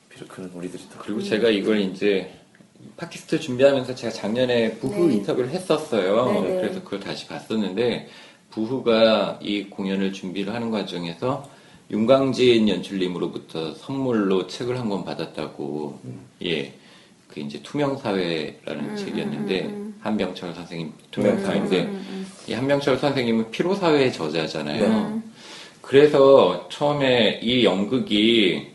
비르크는 0.09 0.51
우리들이다. 0.53 0.99
그리고 0.99 1.21
제가 1.21 1.49
이걸 1.49 1.81
이제 1.81 2.31
팟캐스트 2.95 3.41
준비하면서 3.41 3.95
제가 3.95 4.13
작년에 4.13 4.75
부후 4.75 5.07
네. 5.07 5.15
인터뷰를 5.15 5.49
했었어요. 5.49 6.31
네, 6.31 6.41
네. 6.41 6.61
그래서 6.61 6.81
그걸 6.83 7.01
다시 7.01 7.27
봤었는데 7.27 8.07
부후가 8.51 9.39
이 9.41 9.65
공연을 9.65 10.13
준비를 10.13 10.53
하는 10.53 10.71
과정에서 10.71 11.47
윤광진 11.91 12.69
연출님으로부터 12.69 13.73
선물로 13.73 14.47
책을 14.47 14.79
한 14.79 14.89
권 14.89 15.03
받았다고 15.03 15.99
예. 16.45 16.73
그 17.27 17.39
이제 17.39 17.59
투명 17.61 17.95
사회라는 17.97 18.95
책이었는데 18.95 19.75
한병철 20.01 20.53
선생님 20.55 20.93
투명 21.11 21.35
네. 21.37 21.43
사회인데 21.43 21.89
이 22.47 22.53
한병철 22.53 22.97
선생님은 22.97 23.51
피로 23.51 23.75
사회의 23.75 24.11
저자잖아요. 24.11 24.87
네. 24.89 25.21
그래서 25.81 26.67
처음에 26.69 27.39
이 27.43 27.63
연극이 27.65 28.67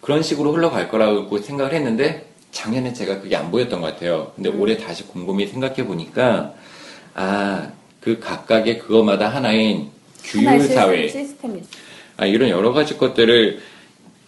그런 0.00 0.22
식으로 0.22 0.52
흘러갈 0.52 0.88
거라고 0.90 1.38
생각을 1.38 1.72
했는데 1.72 2.26
작년에 2.50 2.92
제가 2.92 3.20
그게 3.20 3.36
안 3.36 3.50
보였던 3.50 3.80
것 3.80 3.94
같아요. 3.94 4.32
근데 4.34 4.50
올해 4.50 4.76
다시 4.76 5.04
곰곰이 5.06 5.46
생각해 5.46 5.86
보니까 5.86 6.52
아 7.14 7.70
그 8.02 8.18
각각의 8.18 8.78
그거마다 8.80 9.28
하나인 9.28 9.88
규율 10.22 10.60
사회, 10.62 11.08
시스템. 11.08 11.62
아 12.16 12.26
이런 12.26 12.48
여러 12.50 12.72
가지 12.72 12.98
것들을 12.98 13.60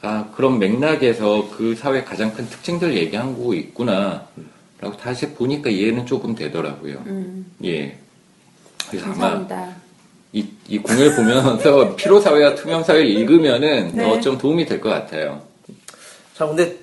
아 0.01 0.27
그런 0.35 0.59
맥락에서 0.59 1.49
그 1.51 1.75
사회 1.75 2.05
가장 2.05 2.33
큰 2.35 2.49
특징들 2.49 2.97
얘기하고 2.97 3.53
있구나라고 3.55 4.97
다시 5.01 5.31
보니까 5.31 5.71
이해는 5.71 6.07
조금 6.07 6.35
되더라고요. 6.35 7.03
음, 7.07 7.47
예. 7.65 7.99
그래서 8.89 9.07
아마 9.07 9.15
감사합니다. 9.15 9.75
이, 10.33 10.47
이 10.69 10.79
공을 10.79 11.17
보면서 11.17 11.95
피로 11.97 12.21
사회와 12.21 12.55
투명 12.55 12.83
사회를 12.85 13.07
읽으면은 13.09 13.93
네. 13.95 14.05
더좀 14.05 14.39
도움이 14.39 14.67
될 14.67 14.81
것 14.81 14.89
같아요. 14.91 15.43
자 16.37 16.47
근데 16.47 16.77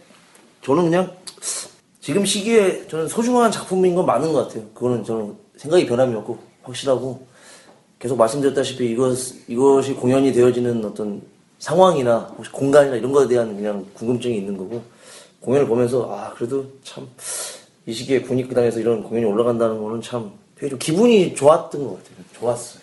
저는 0.63 0.83
그냥 0.85 1.11
지금 2.01 2.25
시기에 2.25 2.87
저는 2.87 3.07
소중한 3.07 3.51
작품인 3.51 3.95
건 3.95 4.05
많은 4.05 4.31
것 4.33 4.47
같아요. 4.47 4.65
그거는 4.73 5.03
저는 5.03 5.35
생각이 5.57 5.85
변함이 5.85 6.15
없고 6.15 6.50
확실하고 6.63 7.25
계속 7.99 8.17
말씀드렸다시피 8.17 8.91
이것 8.91 9.15
이것이 9.47 9.93
공연이 9.93 10.31
되어지는 10.33 10.83
어떤 10.85 11.21
상황이나 11.59 12.33
혹시 12.37 12.51
공간이나 12.51 12.95
이런 12.95 13.11
것에 13.11 13.27
대한 13.27 13.55
그냥 13.55 13.85
궁금증이 13.93 14.37
있는 14.37 14.57
거고 14.57 14.81
공연을 15.41 15.67
보면서 15.67 16.11
아 16.13 16.33
그래도 16.33 16.65
참 16.83 17.07
이 17.85 17.93
시기에 17.93 18.21
군익구단에서 18.21 18.79
이런 18.79 19.03
공연이 19.03 19.25
올라간다는 19.25 19.81
거는 19.81 20.01
참 20.01 20.31
되게 20.55 20.69
좀 20.69 20.77
기분이 20.77 21.33
좋았던 21.33 21.83
것 21.83 21.89
같아요. 21.97 22.25
좋았어요. 22.39 22.81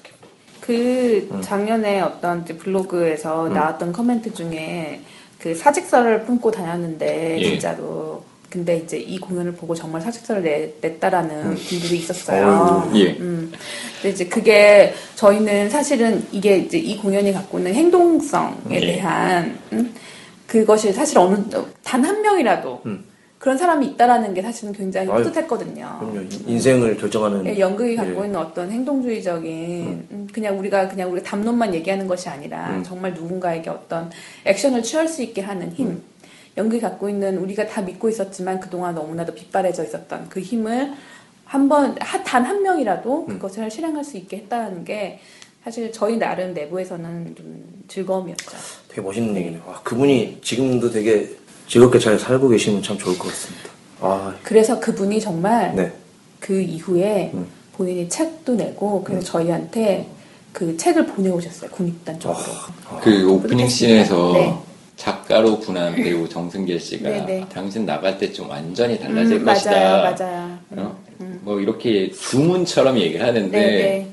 그 0.61 1.29
음. 1.31 1.41
작년에 1.41 2.01
어떤 2.01 2.45
블로그에서 2.45 3.49
나왔던 3.49 3.93
커멘트 3.93 4.35
중에 4.35 5.01
그 5.39 5.55
사직서를 5.55 6.25
품고 6.25 6.51
다녔는데 6.51 7.39
예. 7.41 7.43
진짜로 7.43 8.23
근데 8.51 8.79
이제 8.79 8.97
이 8.97 9.19
공연을 9.19 9.53
보고 9.53 9.75
정말 9.75 10.01
사직서를 10.01 10.43
내, 10.43 10.73
냈다라는 10.81 11.55
분들이 11.55 11.99
있었어요. 11.99 12.91
예. 12.95 13.11
음. 13.21 13.53
근데 13.97 14.11
이제 14.11 14.27
그게 14.27 14.95
저희는 15.17 15.69
사실은 15.69 16.25
이게 16.33 16.57
이제 16.59 16.79
이 16.79 16.97
공연이 16.97 17.33
갖고 17.33 17.59
있는 17.59 17.75
행동성에 17.75 18.55
예. 18.71 18.81
대한 18.81 19.59
음? 19.73 19.95
그것이 20.47 20.93
사실 20.93 21.19
어느 21.19 21.37
단 21.85 22.05
한 22.05 22.23
명이라도 22.23 22.81
음. 22.87 23.05
그런 23.39 23.57
사람이 23.57 23.87
있다라는 23.89 24.35
게 24.35 24.43
사실은 24.43 24.73
굉장히 24.73 25.09
아유, 25.11 25.23
뿌듯했거든요. 25.23 25.99
그럼요. 26.01 26.27
인생을 26.47 26.97
결정하는 26.97 27.47
예, 27.47 27.59
연극이 27.61 27.95
갖고 27.95 28.23
예. 28.23 28.27
있는 28.27 28.37
어떤 28.41 28.71
행동주의적인 28.71 30.07
음, 30.11 30.27
그냥 30.33 30.59
우리가 30.59 30.89
그냥 30.89 31.13
우리 31.13 31.23
담론만 31.23 31.73
얘기하는 31.75 32.09
것이 32.09 32.29
아니라 32.29 32.71
음. 32.71 32.83
정말 32.83 33.15
누군가에게 33.15 33.71
어떤 33.71 34.11
액션을 34.45 34.83
취할 34.83 35.07
수 35.07 35.23
있게 35.23 35.43
하는 35.43 35.71
힘. 35.73 36.03
음. 36.59 36.65
연극이 36.65 36.81
갖고 36.81 37.09
있는 37.09 37.39
우리가 37.39 37.67
다 37.67 37.81
믿고 37.83 38.09
있었지만 38.09 38.61
그동안 38.61 38.95
너무나도 38.95 39.35
빗발해져 39.35 39.85
있었던 39.85 40.29
그 40.29 40.41
힘을 40.41 40.93
한번 41.45 41.95
단 41.95 42.45
한 42.45 42.63
명이라도 42.63 43.27
음. 43.29 43.35
그것을 43.35 43.71
실행할 43.71 44.05
수 44.05 44.17
있게 44.17 44.39
했다는 44.39 44.85
게 44.85 45.21
사실 45.65 45.93
저희 45.93 46.17
나름 46.17 46.53
내부에서는 46.55 47.35
좀 47.37 47.65
즐거움이었죠. 47.89 48.51
되게 48.89 49.01
멋있는 49.01 49.37
얘기네요. 49.37 49.63
와, 49.67 49.81
그분이 49.83 50.39
지금도 50.43 50.91
되게 50.91 51.31
즐겁게 51.67 51.99
잘 51.99 52.19
살고 52.19 52.49
계시면 52.49 52.83
참 52.83 52.97
좋을 52.99 53.19
것 53.19 53.29
같습니다. 53.29 53.71
아, 54.01 54.35
그래서 54.43 54.79
그분이 54.81 55.21
정말 55.21 55.75
네. 55.75 55.93
그 56.41 56.61
이후에 56.61 57.33
음. 57.35 57.47
본인이 57.75 58.09
책도 58.09 58.55
내고 58.55 59.03
그래서 59.05 59.25
저희한테 59.25 60.09
그 60.53 60.77
책을 60.77 61.07
보내오셨어요 61.07 61.71
국립극단 61.71 62.19
쪽으로. 62.19 62.43
그 63.03 63.31
오프닝 63.31 63.69
씬에서 63.69 64.33
네. 64.33 64.59
작가로 64.99 65.61
분한 65.61 65.95
배우 65.95 66.29
정승길 66.29 66.79
씨가 66.79 67.09
네, 67.09 67.25
네. 67.25 67.47
당신 67.51 67.87
나갈 67.87 68.19
때 68.19 68.29
좀 68.33 68.51
완전히 68.51 68.99
달라질 68.99 69.39
음, 69.39 69.45
것이다. 69.47 69.71
맞아요, 69.71 70.15
맞아요. 70.19 70.59
어? 70.73 70.99
뭐 71.41 71.61
이렇게 71.61 72.11
주문처럼 72.11 72.99
얘기를 72.99 73.27
하는데 73.27 73.59
네, 73.59 73.67
네. 73.67 74.09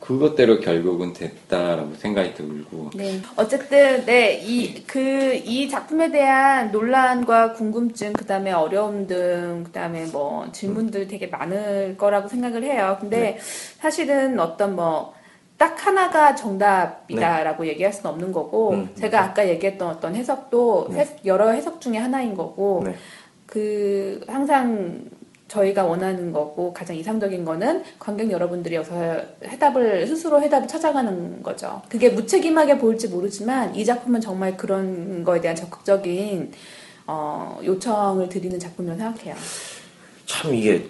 그것대로 0.00 0.58
결국은 0.60 1.12
됐다라고 1.12 1.94
생각이 1.96 2.34
들고 2.34 2.90
네. 2.94 3.20
어쨌든 3.36 4.04
네, 4.06 4.40
이그 4.44 5.42
이 5.44 5.68
작품에 5.68 6.10
대한 6.10 6.72
논란과 6.72 7.52
궁금증, 7.52 8.12
그다음에 8.12 8.50
어려움 8.52 9.06
등 9.06 9.62
그다음에 9.64 10.06
뭐 10.06 10.50
질문들 10.50 11.06
되게 11.08 11.26
많을 11.26 11.96
거라고 11.98 12.26
생각을 12.28 12.64
해요. 12.64 12.96
근데 13.00 13.16
네. 13.20 13.38
사실은 13.80 14.40
어떤 14.40 14.74
뭐 14.74 15.14
딱 15.62 15.86
하나가 15.86 16.34
정답이다라고 16.34 17.64
얘기할 17.68 17.92
수는 17.92 18.10
없는 18.10 18.32
거고 18.32 18.72
네. 18.72 18.78
음, 18.80 18.94
제가 18.96 19.22
아까 19.22 19.48
얘기했던 19.48 19.88
어떤 19.90 20.16
해석도 20.16 20.88
네. 20.90 21.02
해- 21.02 21.16
여러 21.24 21.50
해석 21.50 21.80
중에 21.80 21.98
하나인 21.98 22.34
거고 22.34 22.82
네. 22.84 22.96
그 23.46 24.20
항상 24.26 25.04
저희가 25.46 25.84
원하는 25.84 26.32
거고 26.32 26.72
가장 26.72 26.96
이상적인 26.96 27.44
거는 27.44 27.84
관객 28.00 28.28
여러분들이 28.32 28.74
여기서 28.74 29.20
해답을 29.44 30.04
스스로 30.08 30.42
해답을 30.42 30.66
찾아가는 30.66 31.40
거죠. 31.44 31.80
그게 31.88 32.08
무책임하게 32.08 32.78
보일지 32.78 33.06
모르지만 33.06 33.72
이 33.76 33.84
작품은 33.84 34.20
정말 34.20 34.56
그런 34.56 35.22
거에 35.22 35.40
대한 35.40 35.54
적극적인 35.54 36.50
어, 37.06 37.60
요청을 37.62 38.28
드리는 38.28 38.58
작품이라고 38.58 38.98
생각해요. 38.98 39.36
참 40.26 40.52
이게 40.52 40.88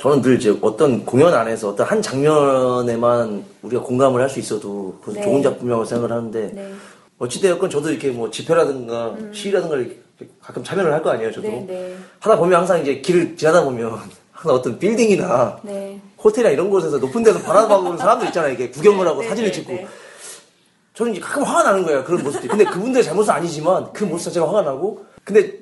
저는 0.00 0.22
늘 0.22 0.36
이제 0.36 0.56
어떤 0.62 1.04
공연 1.04 1.34
안에서 1.34 1.68
어떤 1.68 1.86
한 1.86 2.00
장면에만 2.00 3.44
우리가 3.62 3.82
공감을 3.82 4.20
할 4.22 4.30
수 4.30 4.38
있어도 4.38 4.96
그것은 5.00 5.20
네. 5.20 5.26
좋은 5.26 5.42
작품이라고 5.42 5.84
생각을 5.84 6.16
하는데 6.16 6.50
네, 6.54 6.72
어찌되었건 7.18 7.68
저도 7.68 7.90
이렇게 7.90 8.10
뭐 8.10 8.30
집회라든가 8.30 9.14
시위라든가 9.32 9.76
이렇게 9.76 9.98
가끔 10.40 10.64
참여를 10.64 10.92
할 10.92 11.02
거 11.02 11.10
아니에요 11.10 11.30
저도. 11.32 11.48
네, 11.48 11.64
네, 11.68 11.96
하다 12.20 12.36
보면 12.38 12.60
항상 12.60 12.80
이제 12.80 13.00
길을 13.00 13.36
지나다 13.36 13.62
보면 13.62 13.92
항상 14.32 14.54
어떤 14.56 14.78
빌딩이나 14.78 15.58
네. 15.62 16.00
호텔이나 16.22 16.50
이런 16.50 16.70
곳에서 16.70 16.96
높은 16.96 17.22
데서 17.22 17.38
바라보는 17.40 17.98
사람들 17.98 18.28
있잖아요 18.28 18.54
이게 18.54 18.70
구경을 18.70 19.06
하고 19.06 19.20
네, 19.20 19.28
사진을 19.28 19.50
네, 19.50 19.54
찍고. 19.54 19.72
네. 19.72 19.86
저는 20.94 21.12
이제 21.12 21.20
가끔 21.20 21.42
화가 21.42 21.62
나는 21.64 21.82
거예요 21.84 22.04
그런 22.04 22.22
모습들이. 22.22 22.48
근데 22.48 22.64
그분들의 22.64 23.04
잘못은 23.04 23.30
아니지만 23.34 23.92
그 23.92 24.04
모습 24.04 24.24
자체가 24.26 24.46
화가 24.48 24.62
나고. 24.62 25.04
근데 25.24 25.58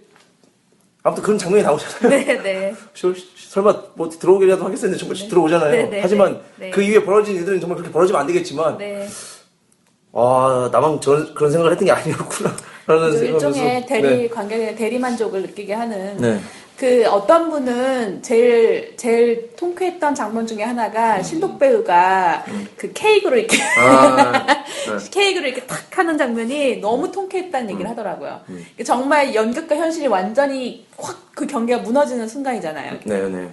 아무튼 1.09 1.23
그런 1.25 1.39
장면이 1.39 1.65
나오잖아요 1.65 2.09
네, 2.11 2.43
네. 2.43 2.75
저- 2.95 3.15
설마 3.49 3.75
뭐 3.95 4.11
들어오기라도 4.11 4.65
하겠었는데 4.65 4.99
정말 4.99 5.17
들어오잖아요. 5.29 5.71
네, 5.71 5.83
네, 5.85 6.01
하지만 6.03 6.39
네. 6.57 6.71
그 6.71 6.83
이후에 6.83 7.03
벌어진 7.03 7.35
일들은 7.37 7.61
정말 7.61 7.77
그렇게 7.79 7.91
벌어지면 7.91 8.21
안 8.21 8.27
되겠지만 8.27 8.77
네. 8.77 9.09
와 10.13 10.69
나만 10.71 11.01
저, 11.01 11.33
그런 11.35 11.51
생각을 11.51 11.73
했던 11.73 11.87
게 11.87 11.93
아니었구나 11.93 12.55
라는 12.87 13.11
좀 13.11 13.19
생각을 13.19 13.35
일종의 13.35 13.87
대리 13.87 14.03
네. 14.03 14.29
관객의 14.29 14.77
대리 14.77 14.99
만족을 14.99 15.43
느끼게 15.43 15.73
하는 15.73 16.17
네. 16.19 16.41
그 16.79 17.05
어떤 17.09 17.51
분은 17.51 18.23
제일 18.23 18.97
제일 18.97 19.51
통쾌했던 19.57 20.15
장면 20.15 20.47
중에 20.47 20.63
하나가 20.63 21.21
신독 21.23 21.59
배우가 21.59 22.45
그 22.77 22.93
케이크로 22.93 23.37
이렇게 23.37 23.59
아, 23.79 24.47
네. 24.47 24.65
케이크를 25.11 25.49
이렇게 25.49 25.67
탁 25.67 25.99
하는 25.99 26.17
장면이 26.17 26.77
너무 26.77 27.11
통쾌했다는 27.11 27.69
음. 27.69 27.73
얘기를 27.73 27.91
하더라고요. 27.91 28.41
정말 28.85 29.35
연극과 29.35 29.77
현실이 29.77 30.07
완전히 30.07 30.87
확 30.97 31.29
그 31.39 31.47
경계가 31.47 31.83
무너지는 31.83 32.27
순간이잖아요. 32.27 32.99
네, 33.05 33.29
네. 33.29 33.49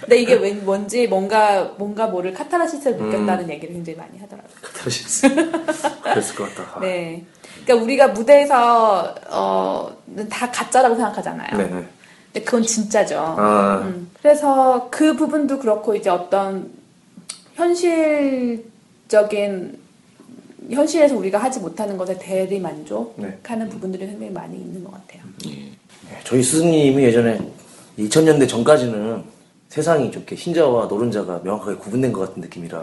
근데 0.00 0.16
이게 0.16 0.32
왠 0.32 0.64
뭔지 0.64 1.06
뭔가 1.06 1.74
뭔가 1.76 2.06
모를 2.06 2.32
카타르시스를 2.32 2.98
음. 2.98 3.10
느꼈다는 3.10 3.50
얘기를 3.50 3.74
굉장히 3.74 3.98
많이 3.98 4.18
하더라고요. 4.18 4.50
카타르시스. 4.62 5.28
그랬을 6.02 6.34
것 6.34 6.54
같다. 6.54 6.76
아, 6.76 6.80
네. 6.80 7.22
그러니까 7.64 7.84
우리가 7.84 8.08
무대에서 8.08 9.14
어다 9.28 10.50
가짜라고 10.50 10.94
생각하잖아요. 10.94 11.58
네, 11.58 11.66
네. 11.66 11.84
근데 12.32 12.44
그건 12.44 12.62
진짜죠. 12.62 13.18
아, 13.18 13.82
음, 13.84 14.10
그래서 14.20 14.88
그 14.90 15.14
부분도 15.14 15.58
그렇고 15.58 15.94
이제 15.94 16.08
어떤 16.08 16.70
현실적인 17.54 18.62
현실에서 20.70 21.14
우리가 21.16 21.36
하지 21.38 21.60
못하는 21.60 21.98
것에 21.98 22.18
대리 22.18 22.58
만족하는 22.58 23.66
네. 23.66 23.68
부분들이 23.68 24.06
굉장히 24.06 24.32
많이 24.32 24.56
있는 24.56 24.82
것 24.82 24.92
같아요. 24.92 25.22
예. 25.46 25.50
네, 25.50 26.20
저희 26.24 26.42
스승님이 26.42 27.02
예전에 27.04 27.38
2000년대 27.98 28.48
전까지는 28.48 29.24
세상이 29.68 30.10
좀 30.10 30.22
이렇게 30.22 30.36
흰자와 30.36 30.86
노른자가 30.86 31.40
명확하게 31.44 31.76
구분된 31.76 32.12
것 32.12 32.20
같은 32.20 32.40
느낌이라 32.42 32.82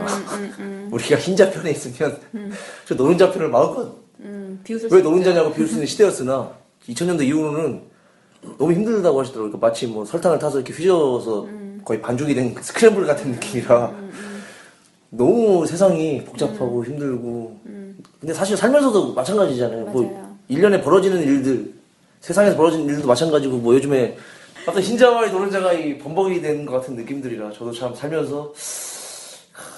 음, 0.60 0.90
우리가 0.94 1.18
흰자 1.18 1.52
편에 1.52 1.72
있으면 1.72 2.20
저 2.86 2.96
노른자 2.96 3.32
편을 3.32 3.50
마음껏 3.50 3.96
음, 4.20 4.62
왜수 4.68 4.88
노른자냐고 4.88 5.54
비울 5.54 5.68
수 5.68 5.76
있는 5.76 5.88
시대였으나 5.88 6.52
2000년대 6.88 7.26
이후로는 7.26 7.89
너무 8.58 8.74
힘들다고 8.74 9.20
하시더라고요. 9.20 9.52
그러니까 9.52 9.68
마치 9.68 9.88
뭐 9.88 10.06
설탕을 10.06 10.40
타서 10.40 10.60
이렇게 10.60 10.74
휘저어서 10.74 11.44
음. 11.44 11.82
거의 11.86 12.02
반죽이 12.02 12.34
된 12.36 12.56
스크램블 12.60 13.06
같은 13.06 13.32
느낌이라 13.32 13.92
너무 15.10 15.66
세상이 15.66 16.24
복잡하고 16.26 16.86
힘들고 16.86 17.60
근데 18.20 18.34
사실 18.34 18.56
살면서도 18.58 19.14
마찬가지잖아요. 19.14 19.86
뭐 19.86 20.02
음. 20.02 20.12
맞아요. 20.14 20.38
1년에 20.50 20.84
벌어지는 20.84 21.22
일들 21.22 21.74
세상에서 22.22 22.56
벌어지는 22.58 22.88
일도 22.88 23.08
마찬가지고 23.08 23.58
뭐 23.58 23.74
요즘에 23.76 24.18
어떤 24.68 24.82
흰자와 24.84 25.26
이 25.28 25.32
노른자가 25.32 25.74
이 25.74 25.98
범벅이 25.98 26.42
된 26.42 26.66
것 26.66 26.74
같은 26.80 26.96
느낌들이라 26.96 27.52
저도 27.54 27.72
참 27.72 27.96
살면서 27.96 28.54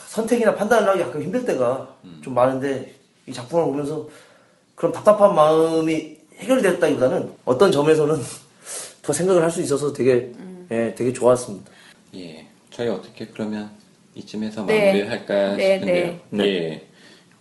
선택이나 0.07 0.55
판단을 0.55 0.89
하기 0.89 1.03
가끔 1.03 1.21
힘들 1.21 1.45
때가 1.45 1.87
좀 2.21 2.33
많은데 2.33 2.93
이 3.27 3.33
작품을 3.33 3.65
보면서 3.65 4.07
그런 4.75 4.91
답답한 4.91 5.33
마음이 5.35 6.17
해결됐다기보다는 6.37 7.31
어떤 7.45 7.71
점에서는 7.71 8.15
더 9.11 9.13
생각을 9.13 9.43
할 9.43 9.51
수 9.51 9.61
있어서 9.61 9.91
되게 9.91 10.31
예, 10.71 10.95
되게 10.95 11.11
좋았습니다. 11.11 11.69
예. 12.15 12.45
저희 12.69 12.87
어떻게 12.87 13.27
그러면 13.27 13.69
이쯤에서 14.15 14.65
네. 14.65 14.85
마무리를 14.85 15.11
할까 15.11 15.55
네, 15.57 15.73
싶은데요. 15.79 16.19
네. 16.29 16.45
예. 16.45 16.81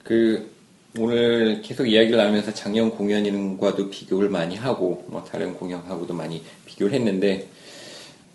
그 0.03 0.51
오늘 0.99 1.63
계속 1.63 1.87
이야기를 1.87 2.19
나누면서 2.19 2.53
작년 2.55 2.91
공연과도 2.91 3.89
비교를 3.89 4.29
많이 4.31 4.57
하고 4.57 5.05
뭐 5.07 5.23
다른 5.23 5.55
공연하고도 5.55 6.13
많이 6.13 6.43
비교를 6.67 6.93
했는데 6.95 7.47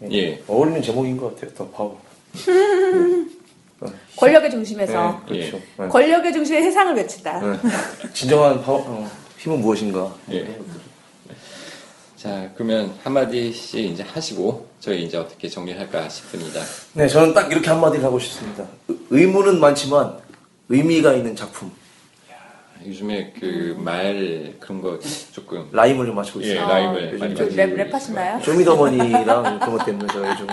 예. 0.10 0.42
어울리는 0.48 0.82
제목인 0.82 1.18
것 1.18 1.36
같아요. 1.36 1.54
The 1.56 1.68
Power. 1.68 2.02
권력의 4.16 4.50
중심에서 4.50 5.24
네, 5.28 5.50
그렇죠. 5.50 5.62
네. 5.78 5.88
권력의 5.90 6.32
중심에 6.32 6.62
세상을 6.62 6.96
외친다. 6.96 7.42
네. 7.42 7.58
진정한 8.14 8.64
파워, 8.64 8.80
어, 8.80 9.12
힘은 9.38 9.60
무엇인가? 9.60 10.16
예. 10.32 10.58
자, 12.26 12.50
그러면 12.56 12.92
한마디씩 13.04 13.80
이제 13.92 14.02
하시고 14.02 14.68
저희 14.80 15.04
이제 15.04 15.16
어떻게 15.16 15.48
정리할까 15.48 16.10
싶습니다. 16.10 16.60
네, 16.94 17.08
저는 17.08 17.36
딱 17.36 17.52
이렇게 17.52 17.70
한마디를 17.70 18.04
하고 18.04 18.18
싶습니다. 18.18 18.64
의- 18.88 18.98
의문은 19.12 19.60
많지만 19.60 20.18
의미가 20.70 21.14
있는 21.14 21.36
작품. 21.36 21.72
요즘에 22.84 23.32
그 23.40 23.76
말 23.78 24.56
그런 24.60 24.82
거 24.82 25.00
조금 25.32 25.70
rhyme을 25.72 26.08
좀 26.08 26.16
맞추고 26.16 26.42
예, 26.46 26.54
있어요. 26.54 26.68
rhyme을 26.68 27.04
요즘 27.14 27.20
많이 27.20 27.34
그 27.36 27.40
저기 27.44 27.56
랩, 27.58 27.92
랩하시나요? 27.92 28.44
쇼미더머니랑 28.44 29.60
그런 29.60 29.78
것 29.78 29.86
때문에 29.86 30.08
저희 30.12 30.38
좀 30.38 30.48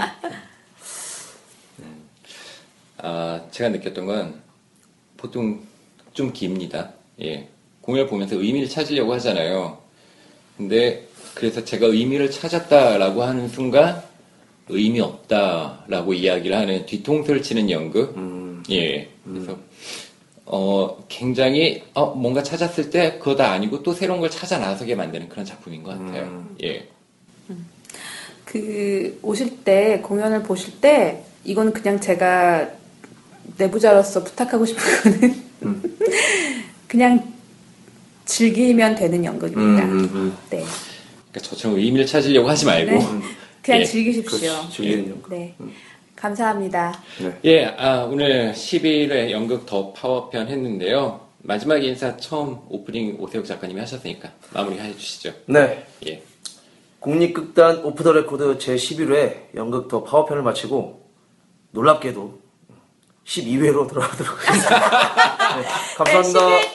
아, 2.99 3.41
제가 3.51 3.71
느꼈던 3.71 4.05
건 4.05 4.43
보통 5.17 5.63
좀 6.13 6.35
깁니다. 6.35 6.91
예. 7.23 7.49
공연을 7.81 8.09
보면서 8.11 8.37
의미를 8.37 8.69
찾으려고 8.69 9.15
하잖아요. 9.15 9.79
근데 10.59 11.09
그래서 11.35 11.65
제가 11.65 11.87
의미를 11.87 12.31
찾았다라고 12.31 13.23
하는 13.23 13.49
순간 13.49 14.03
의미 14.69 15.01
없다라고 15.01 16.15
이야기를 16.15 16.57
하는 16.57 16.87
뒤통수를 16.87 17.43
치는 17.43 17.71
연극. 17.71 18.17
음. 18.17 18.63
예. 18.71 19.09
그래서 19.25 19.59
어 20.45 21.05
굉장히 21.09 21.83
어 21.95 22.15
뭔가 22.15 22.43
찾았을 22.43 22.91
때 22.91 23.19
그거 23.19 23.37
다 23.37 23.53
아니고 23.53 23.83
또 23.83 23.93
새로운 23.93 24.21
걸 24.21 24.31
찾아 24.31 24.59
나서게 24.59 24.95
만드는 24.95 25.29
그런 25.29 25.45
작품인 25.45 25.83
것 25.83 25.91
같아요. 25.91 26.25
음. 26.25 26.57
예. 26.63 26.89
그 28.45 29.19
오실 29.23 29.65
때 29.65 30.01
공연을 30.03 30.43
보실 30.43 30.81
때 30.81 31.25
이건 31.45 31.73
그냥 31.73 31.99
제가 32.01 32.69
내부자로서 33.57 34.23
부탁하고 34.25 34.67
싶은 34.67 35.13
거는 35.13 35.43
음. 35.63 35.99
그냥 36.87 37.33
즐기면 38.25 38.95
되는 38.95 39.25
연극입니다. 39.25 39.85
음, 39.85 39.91
음, 39.91 40.11
음. 40.15 40.37
네, 40.51 40.65
그러니까 41.33 41.41
저처럼 41.41 41.79
의미를 41.79 42.07
찾으려고 42.07 42.49
하지 42.49 42.67
말고 42.67 42.93
네. 42.93 43.21
그냥 43.63 43.81
예. 43.81 43.85
즐기십시오. 43.85 44.39
그렇지, 44.39 44.71
즐기는 44.77 45.11
연극. 45.11 45.31
네, 45.31 45.55
감사합니다. 46.15 47.01
네. 47.21 47.39
예, 47.45 47.65
아, 47.79 48.05
오늘 48.05 48.53
11회 48.53 49.31
연극 49.31 49.65
The 49.65 49.93
Power편 49.93 50.49
했는데요. 50.49 51.21
마지막 51.39 51.83
인사 51.83 52.17
처음 52.17 52.59
오프닝 52.69 53.17
오세욱 53.19 53.47
작가님이 53.47 53.81
하셨으니까 53.81 54.31
마무리 54.53 54.79
해주시죠. 54.79 55.33
네. 55.47 55.85
예. 56.07 56.23
국립극단 57.01 57.85
Off 57.85 58.05
the 58.05 58.13
Record 58.13 58.59
제11회 58.59 59.57
연극 59.57 59.89
The 59.89 60.05
Power편을 60.05 60.43
마치고 60.43 61.03
놀랍게도 61.73 62.41
12회로 63.25 63.89
돌아가도록 63.89 64.49
하겠습니다. 64.49 65.57
네, 65.57 65.65
감사합니다. 65.97 66.72